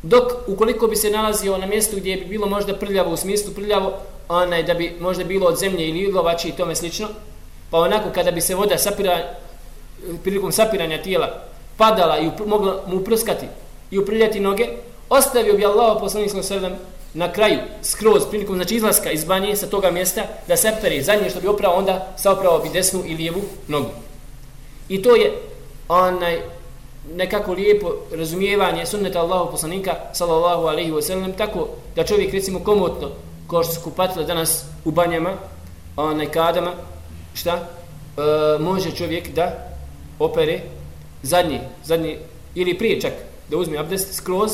Dok 0.04 0.32
ukoliko 0.47 0.88
bi 0.88 0.95
se 0.95 1.10
nalazio 1.10 1.58
na 1.58 1.66
mjestu 1.66 1.97
gdje 1.97 2.18
bi 2.18 2.26
bilo 2.26 2.47
možda 2.47 2.76
prljavo 2.76 3.12
u 3.12 3.18
smislu 3.18 3.54
prljavo, 3.54 3.93
onaj 4.30 4.64
da 4.64 4.74
bi 4.74 4.95
možda 5.00 5.24
bilo 5.24 5.47
od 5.47 5.58
zemlje 5.58 5.89
ili 5.89 6.00
ilovači 6.00 6.50
i 6.50 6.52
tome 6.52 6.76
slično, 6.76 7.08
pa 7.72 7.78
onako 7.78 8.10
kada 8.14 8.32
bi 8.32 8.41
se 8.41 8.56
voda 8.56 8.78
sapira, 8.78 9.36
prilikom 10.24 10.52
sapiranja 10.52 11.02
tijela 11.02 11.43
padala 11.78 12.20
i 12.20 12.30
mogla 12.45 12.84
mu 12.88 13.04
prskati 13.04 13.45
i 13.91 13.97
uprljati 13.97 14.39
noge, 14.39 14.68
ostavio 15.10 15.54
bi 15.54 15.66
Allah 15.66 15.97
poslanik 16.00 16.32
sallam 16.41 16.74
na 17.14 17.32
kraju, 17.32 17.60
skroz, 17.84 18.24
prilikom 18.30 18.56
znači 18.56 18.76
izlaska 18.76 19.12
iz 19.12 19.26
banje 19.26 19.56
sa 19.56 19.68
toga 19.68 19.91
mjesta, 19.91 20.24
da 20.47 20.58
se 20.58 20.74
pere 20.82 21.02
zadnje 21.02 21.30
što 21.30 21.41
bi 21.41 21.47
oprao, 21.47 21.74
onda 21.74 22.14
saoprao 22.18 22.60
bi 22.60 22.70
desnu 22.70 23.04
i 23.06 23.16
lijevu 23.16 23.41
nogu. 23.68 23.89
I 24.89 25.02
to 25.02 25.16
je 25.16 25.41
onaj 25.88 26.41
nekako 27.16 27.54
lijepo 27.54 27.93
razumijevanje 28.12 28.86
sunneta 28.86 29.20
Allahu 29.20 29.52
poslanika 29.52 29.95
sallallahu 30.14 30.62
alaihi 30.68 30.91
wa 30.91 31.02
sallam 31.02 31.34
tako 31.34 31.68
da 31.95 32.04
čovjek 32.04 32.34
recimo 32.34 32.60
komotno 32.60 33.10
kao 33.50 33.64
što 33.64 33.74
su 33.74 33.82
kupatile 33.82 34.26
danas 34.26 34.64
u 34.86 34.91
banjama 34.91 35.34
onaj 35.95 36.32
kadama 36.32 36.72
šta 37.34 37.54
e, 37.54 37.62
može 38.60 38.91
čovjek 38.91 39.30
da 39.34 39.76
opere 40.20 40.60
zadnji, 41.24 41.60
zadnji 41.84 42.18
ili 42.56 42.78
prije 42.78 43.02
čak 43.02 43.14
da 43.50 43.58
uzme 43.58 43.78
abdest 43.78 44.14
skroz 44.16 44.52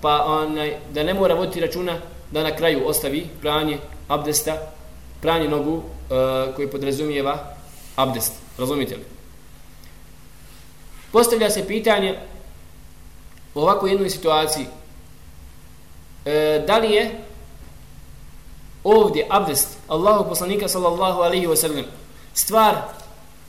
pa 0.00 0.24
onaj, 0.24 0.76
da 0.94 1.02
ne 1.02 1.14
mora 1.14 1.34
voditi 1.34 1.60
računa 1.60 1.98
da 2.30 2.42
na 2.42 2.56
kraju 2.56 2.88
ostavi 2.88 3.26
pranje 3.40 3.78
abdesta 4.08 4.56
pranje 5.20 5.48
nogu 5.48 5.82
e, 5.82 6.52
koji 6.56 6.70
podrazumijeva 6.70 7.54
abdest. 7.96 8.32
Razumite 8.58 8.96
li? 8.96 9.15
Postavlja 11.16 11.50
se 11.50 11.66
pitanje 11.66 12.18
u 13.54 13.60
ovakvoj 13.60 13.90
jednoj 13.90 14.10
situaciji 14.10 14.66
e, 16.24 16.64
da 16.66 16.78
li 16.78 16.92
je 16.92 17.24
ovdje 18.84 19.26
abdest 19.30 19.78
Allahu 19.88 20.28
poslanika 20.28 20.68
sallallahu 20.68 21.20
alaihi 21.20 21.46
wasallam 21.46 21.84
stvar 22.34 22.74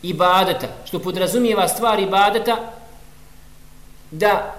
ibadeta 0.02 0.68
što 0.86 1.00
podrazumijeva 1.00 1.68
stvar 1.68 2.00
ibadeta 2.00 2.58
da 4.12 4.56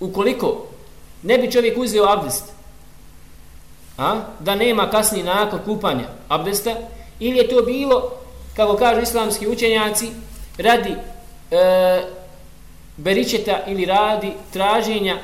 ukoliko 0.00 0.66
ne 1.22 1.38
bi 1.38 1.52
čovjek 1.52 1.78
uzeo 1.78 2.08
abdest 2.08 2.44
a, 3.98 4.20
da 4.40 4.54
nema 4.54 4.90
kasni 4.90 5.22
nakon 5.22 5.60
kupanja 5.64 6.08
abdesta 6.28 6.74
ili 7.18 7.38
je 7.38 7.48
to 7.48 7.62
bilo 7.62 8.12
kako 8.54 8.76
kažu 8.76 9.00
islamski 9.00 9.48
učenjaci 9.48 10.10
radi 10.58 10.96
e, 11.56 12.02
beričeta 12.96 13.58
ili 13.66 13.84
radi 13.84 14.32
traženja 14.52 15.18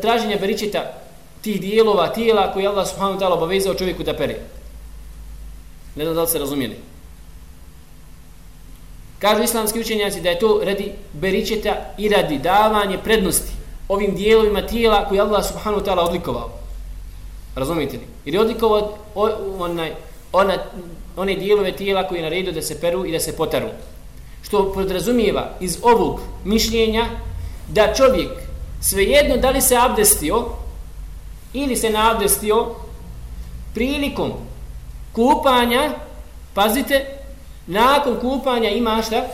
traženja 0.00 0.36
beričeta 0.40 0.92
tih 1.40 1.60
dijelova 1.60 2.08
tijela 2.08 2.52
koje 2.52 2.66
Allah 2.66 2.88
subhanahu 2.88 3.18
wa 3.18 3.22
ta'ala 3.22 3.34
obavezao 3.34 3.74
čovjeku 3.74 4.02
da 4.02 4.16
pere. 4.16 4.36
Ne 5.96 6.04
znam 6.04 6.14
da 6.14 6.22
li 6.22 6.28
se 6.28 6.38
razumijeli. 6.38 6.76
Kažu 9.18 9.42
islamski 9.42 9.80
učenjaci 9.80 10.20
da 10.20 10.30
je 10.30 10.38
to 10.38 10.60
radi 10.64 10.92
beričeta 11.12 11.76
i 11.98 12.08
radi 12.08 12.38
davanje 12.38 12.98
prednosti 13.04 13.52
ovim 13.88 14.14
dijelovima 14.14 14.66
tijela 14.66 15.08
koje 15.08 15.20
Allah 15.20 15.46
subhanahu 15.46 15.82
wa 15.82 15.86
ta'ala 15.86 16.08
odlikovao. 16.08 16.50
Razumijete 17.54 17.96
li? 17.96 18.06
Jer 18.24 18.34
je 18.34 18.40
odlikovao 18.40 18.98
onaj, 19.58 19.92
ona, 20.32 20.54
one 21.16 21.34
dijelove 21.34 21.76
tijela 21.76 22.08
koji 22.08 22.18
je 22.18 22.22
naredio 22.22 22.52
da 22.52 22.62
se 22.62 22.80
peru 22.80 23.06
i 23.06 23.12
da 23.12 23.20
se 23.20 23.36
potaru 23.36 23.68
što 24.46 24.72
podrazumijeva 24.72 25.50
iz 25.60 25.78
ovog 25.82 26.20
mišljenja 26.44 27.06
da 27.68 27.94
čovjek 27.94 28.30
svejedno 28.80 29.36
da 29.36 29.50
li 29.50 29.60
se 29.60 29.76
abdestio 29.76 30.44
ili 31.52 31.76
se 31.76 31.90
naabdestio 31.90 32.66
prilikom 33.74 34.32
kupanja 35.12 35.90
pazite 36.54 37.06
nakon 37.66 38.20
kupanja 38.20 38.70
ima 38.70 39.02
šta? 39.02 39.24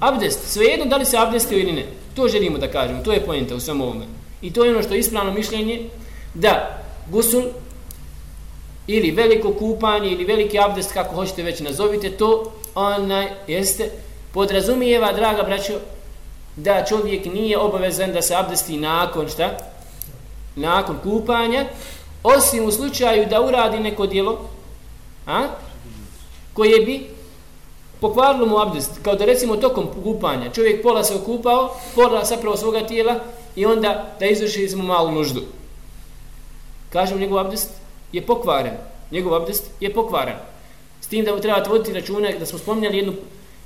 Abdest. 0.00 0.40
Svejedno 0.52 0.86
da 0.86 0.96
li 0.96 1.04
se 1.04 1.18
abdestio 1.18 1.58
ili 1.58 1.72
ne. 1.72 1.86
To 2.14 2.28
želimo 2.28 2.58
da 2.58 2.70
kažemo. 2.70 3.02
To 3.02 3.12
je 3.12 3.26
pojenta 3.26 3.54
u 3.54 3.60
svom 3.60 3.80
ovome. 3.80 4.04
I 4.42 4.52
to 4.52 4.64
je 4.64 4.70
ono 4.70 4.82
što 4.82 4.94
je 4.94 5.00
ispravno 5.00 5.32
mišljenje 5.32 5.88
da 6.34 6.82
gusul 7.10 7.42
ili 8.86 9.10
veliko 9.10 9.52
kupanje 9.52 10.10
ili 10.10 10.24
veliki 10.24 10.58
abdest 10.58 10.92
kako 10.92 11.14
hoćete 11.14 11.42
već 11.42 11.60
nazovite 11.60 12.10
to 12.10 12.52
onaj 12.74 13.28
jeste 13.46 13.90
podrazumijeva 14.32 15.12
draga 15.12 15.42
braćo 15.42 15.72
da 16.56 16.84
čovjek 16.88 17.24
nije 17.24 17.58
obavezan 17.58 18.12
da 18.12 18.22
se 18.22 18.34
abdesti 18.34 18.76
nakon 18.76 19.28
šta? 19.28 19.50
Nakon 20.56 20.98
kupanja 21.02 21.64
osim 22.22 22.64
u 22.64 22.70
slučaju 22.70 23.26
da 23.26 23.42
uradi 23.42 23.78
neko 23.78 24.06
djelo 24.06 24.48
a? 25.26 25.46
Koje 26.52 26.80
bi 26.80 27.06
pokvarilo 28.00 28.46
mu 28.46 28.58
abdest. 28.58 28.90
Kao 29.02 29.14
da 29.14 29.24
recimo 29.24 29.56
tokom 29.56 29.86
kupanja 30.04 30.50
čovjek 30.50 30.82
pola 30.82 31.04
se 31.04 31.14
okupao 31.14 31.76
pola 31.94 32.24
zapravo 32.24 32.56
svoga 32.56 32.86
tijela 32.86 33.14
i 33.56 33.66
onda 33.66 34.14
da 34.20 34.26
izvrši 34.26 34.68
smo 34.68 34.84
malu 34.84 35.10
nuždu. 35.10 35.42
Kažem 36.90 37.18
njegov 37.18 37.38
abdest 37.38 37.70
je 38.12 38.26
pokvaren. 38.26 38.74
Njegov 39.10 39.34
abdest 39.34 39.70
je 39.80 39.94
pokvaren. 39.94 40.51
S 41.02 41.06
tim 41.06 41.24
da 41.24 41.40
treba 41.40 41.64
voditi 41.68 41.92
računa 41.92 42.30
da 42.38 42.46
smo 42.46 42.58
spominjali 42.58 42.96
jednu, 42.96 43.12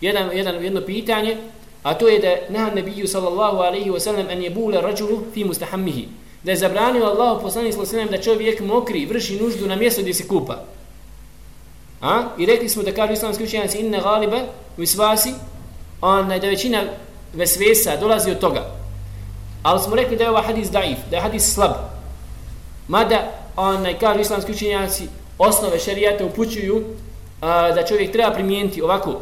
jedan, 0.01 0.37
jedan, 0.37 0.65
jedno 0.65 0.81
pitanje, 0.81 1.37
a 1.83 1.95
to 1.95 2.09
je 2.09 2.19
da 2.19 2.37
nahan 2.49 2.75
nebiju 2.75 3.09
sallallahu 3.09 3.57
alaihi 3.57 3.91
wa 3.91 4.01
sallam 4.01 4.27
an 4.31 4.43
jebule 4.43 4.81
rađulu 4.81 5.23
fi 5.35 5.45
mustahammihi. 5.45 6.09
Da 6.43 6.51
je 6.51 6.57
zabranio 6.57 7.05
Allah 7.05 7.39
poslani 7.43 7.73
sallam 7.73 8.09
da 8.11 8.23
čovjek 8.23 8.61
mokri 8.61 9.07
vrši 9.07 9.41
nuždu 9.41 9.67
na 9.67 9.77
mjesto 9.77 10.03
gdje 10.03 10.15
se 10.15 10.29
kupa. 10.29 10.65
A? 12.01 12.23
I 12.39 12.47
rekli 12.47 12.69
smo 12.69 12.83
da 12.83 12.93
kažu 12.93 13.13
islamski 13.13 13.45
učenjaci 13.45 13.79
inne 13.79 14.01
galiba 14.01 14.41
u 14.79 14.83
isvasi, 14.83 15.33
onaj, 16.01 16.41
da 16.41 16.49
većina 16.49 16.83
vesvesa 17.35 17.97
dolazi 17.97 18.31
od 18.31 18.39
toga. 18.39 18.75
Ali 19.63 19.81
smo 19.81 19.97
rekli 19.97 20.17
da 20.17 20.25
je 20.25 20.31
ovaj 20.31 20.43
hadis 20.43 20.71
daif, 20.71 20.99
da 21.11 21.17
je 21.17 21.23
hadis 21.23 21.55
slab. 21.55 21.73
Mada, 22.89 23.33
onaj, 23.57 23.99
kažu 23.99 24.21
islamski 24.21 24.53
učenjaci, 24.53 25.09
osnove 25.39 25.79
šarijata 25.79 26.25
upućuju 26.25 26.85
a, 27.41 27.73
da 27.73 27.87
čovjek 27.87 28.13
treba 28.13 28.31
primijeniti 28.31 28.83
ovako, 28.83 29.21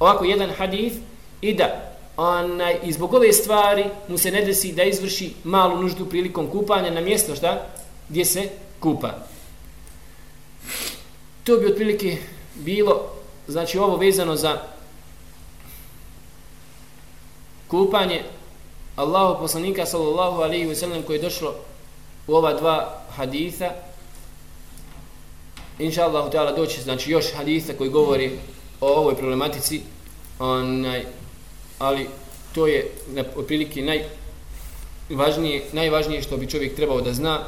ovako 0.00 0.24
jedan 0.24 0.50
hadith 0.50 0.96
i 1.40 1.54
da 1.54 1.92
onaj, 2.16 2.78
i 2.84 2.92
zbog 2.92 3.14
ove 3.14 3.32
stvari 3.32 3.84
mu 4.08 4.18
se 4.18 4.30
ne 4.30 4.42
desi 4.42 4.72
da 4.72 4.82
izvrši 4.82 5.32
malu 5.44 5.82
nuždu 5.82 6.06
prilikom 6.06 6.50
kupanja 6.50 6.90
na 6.90 7.00
mjesto 7.00 7.34
šta 7.34 7.66
gdje 8.08 8.24
se 8.24 8.48
kupa. 8.80 9.10
To 11.44 11.56
bi 11.56 11.66
otprilike 11.66 12.16
bilo, 12.54 13.10
znači 13.48 13.78
ovo 13.78 13.96
vezano 13.96 14.36
za 14.36 14.60
kupanje 17.68 18.22
Allahu 18.96 19.40
poslanika 19.40 19.86
sallallahu 19.86 20.42
alaihi 20.42 20.66
wa 20.66 20.74
sallam 20.74 21.02
koji 21.02 21.16
je 21.16 21.22
došlo 21.22 21.54
u 22.26 22.34
ova 22.34 22.54
dva 22.54 23.02
haditha 23.16 23.70
inša 25.82 26.04
Allah 26.04 26.30
ta'ala 26.32 26.56
doći 26.56 26.82
znači 26.82 27.10
još 27.10 27.32
hadisa 27.36 27.72
koji 27.78 27.90
govori 27.90 28.30
o 28.80 28.88
ovoj 28.88 29.16
problematici 29.16 29.80
onaj, 30.38 31.04
ali 31.78 32.06
to 32.54 32.66
je 32.66 32.90
na 33.08 33.24
otprilike 33.36 33.82
najvažnije, 35.10 35.62
najvažnije 35.72 36.22
što 36.22 36.36
bi 36.36 36.50
čovjek 36.50 36.76
trebao 36.76 37.00
da 37.00 37.12
zna. 37.12 37.38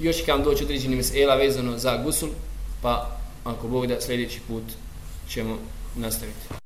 Još 0.00 0.16
kam 0.26 0.42
doći 0.42 0.64
određeni 0.64 0.96
mesela 0.96 1.34
vezano 1.34 1.78
za 1.78 1.96
gusul 2.04 2.28
pa 2.82 3.16
ako 3.44 3.68
Bog 3.68 3.86
da 3.86 4.00
sljedeći 4.00 4.40
put 4.48 4.64
ćemo 5.28 5.58
nastaviti. 5.96 6.65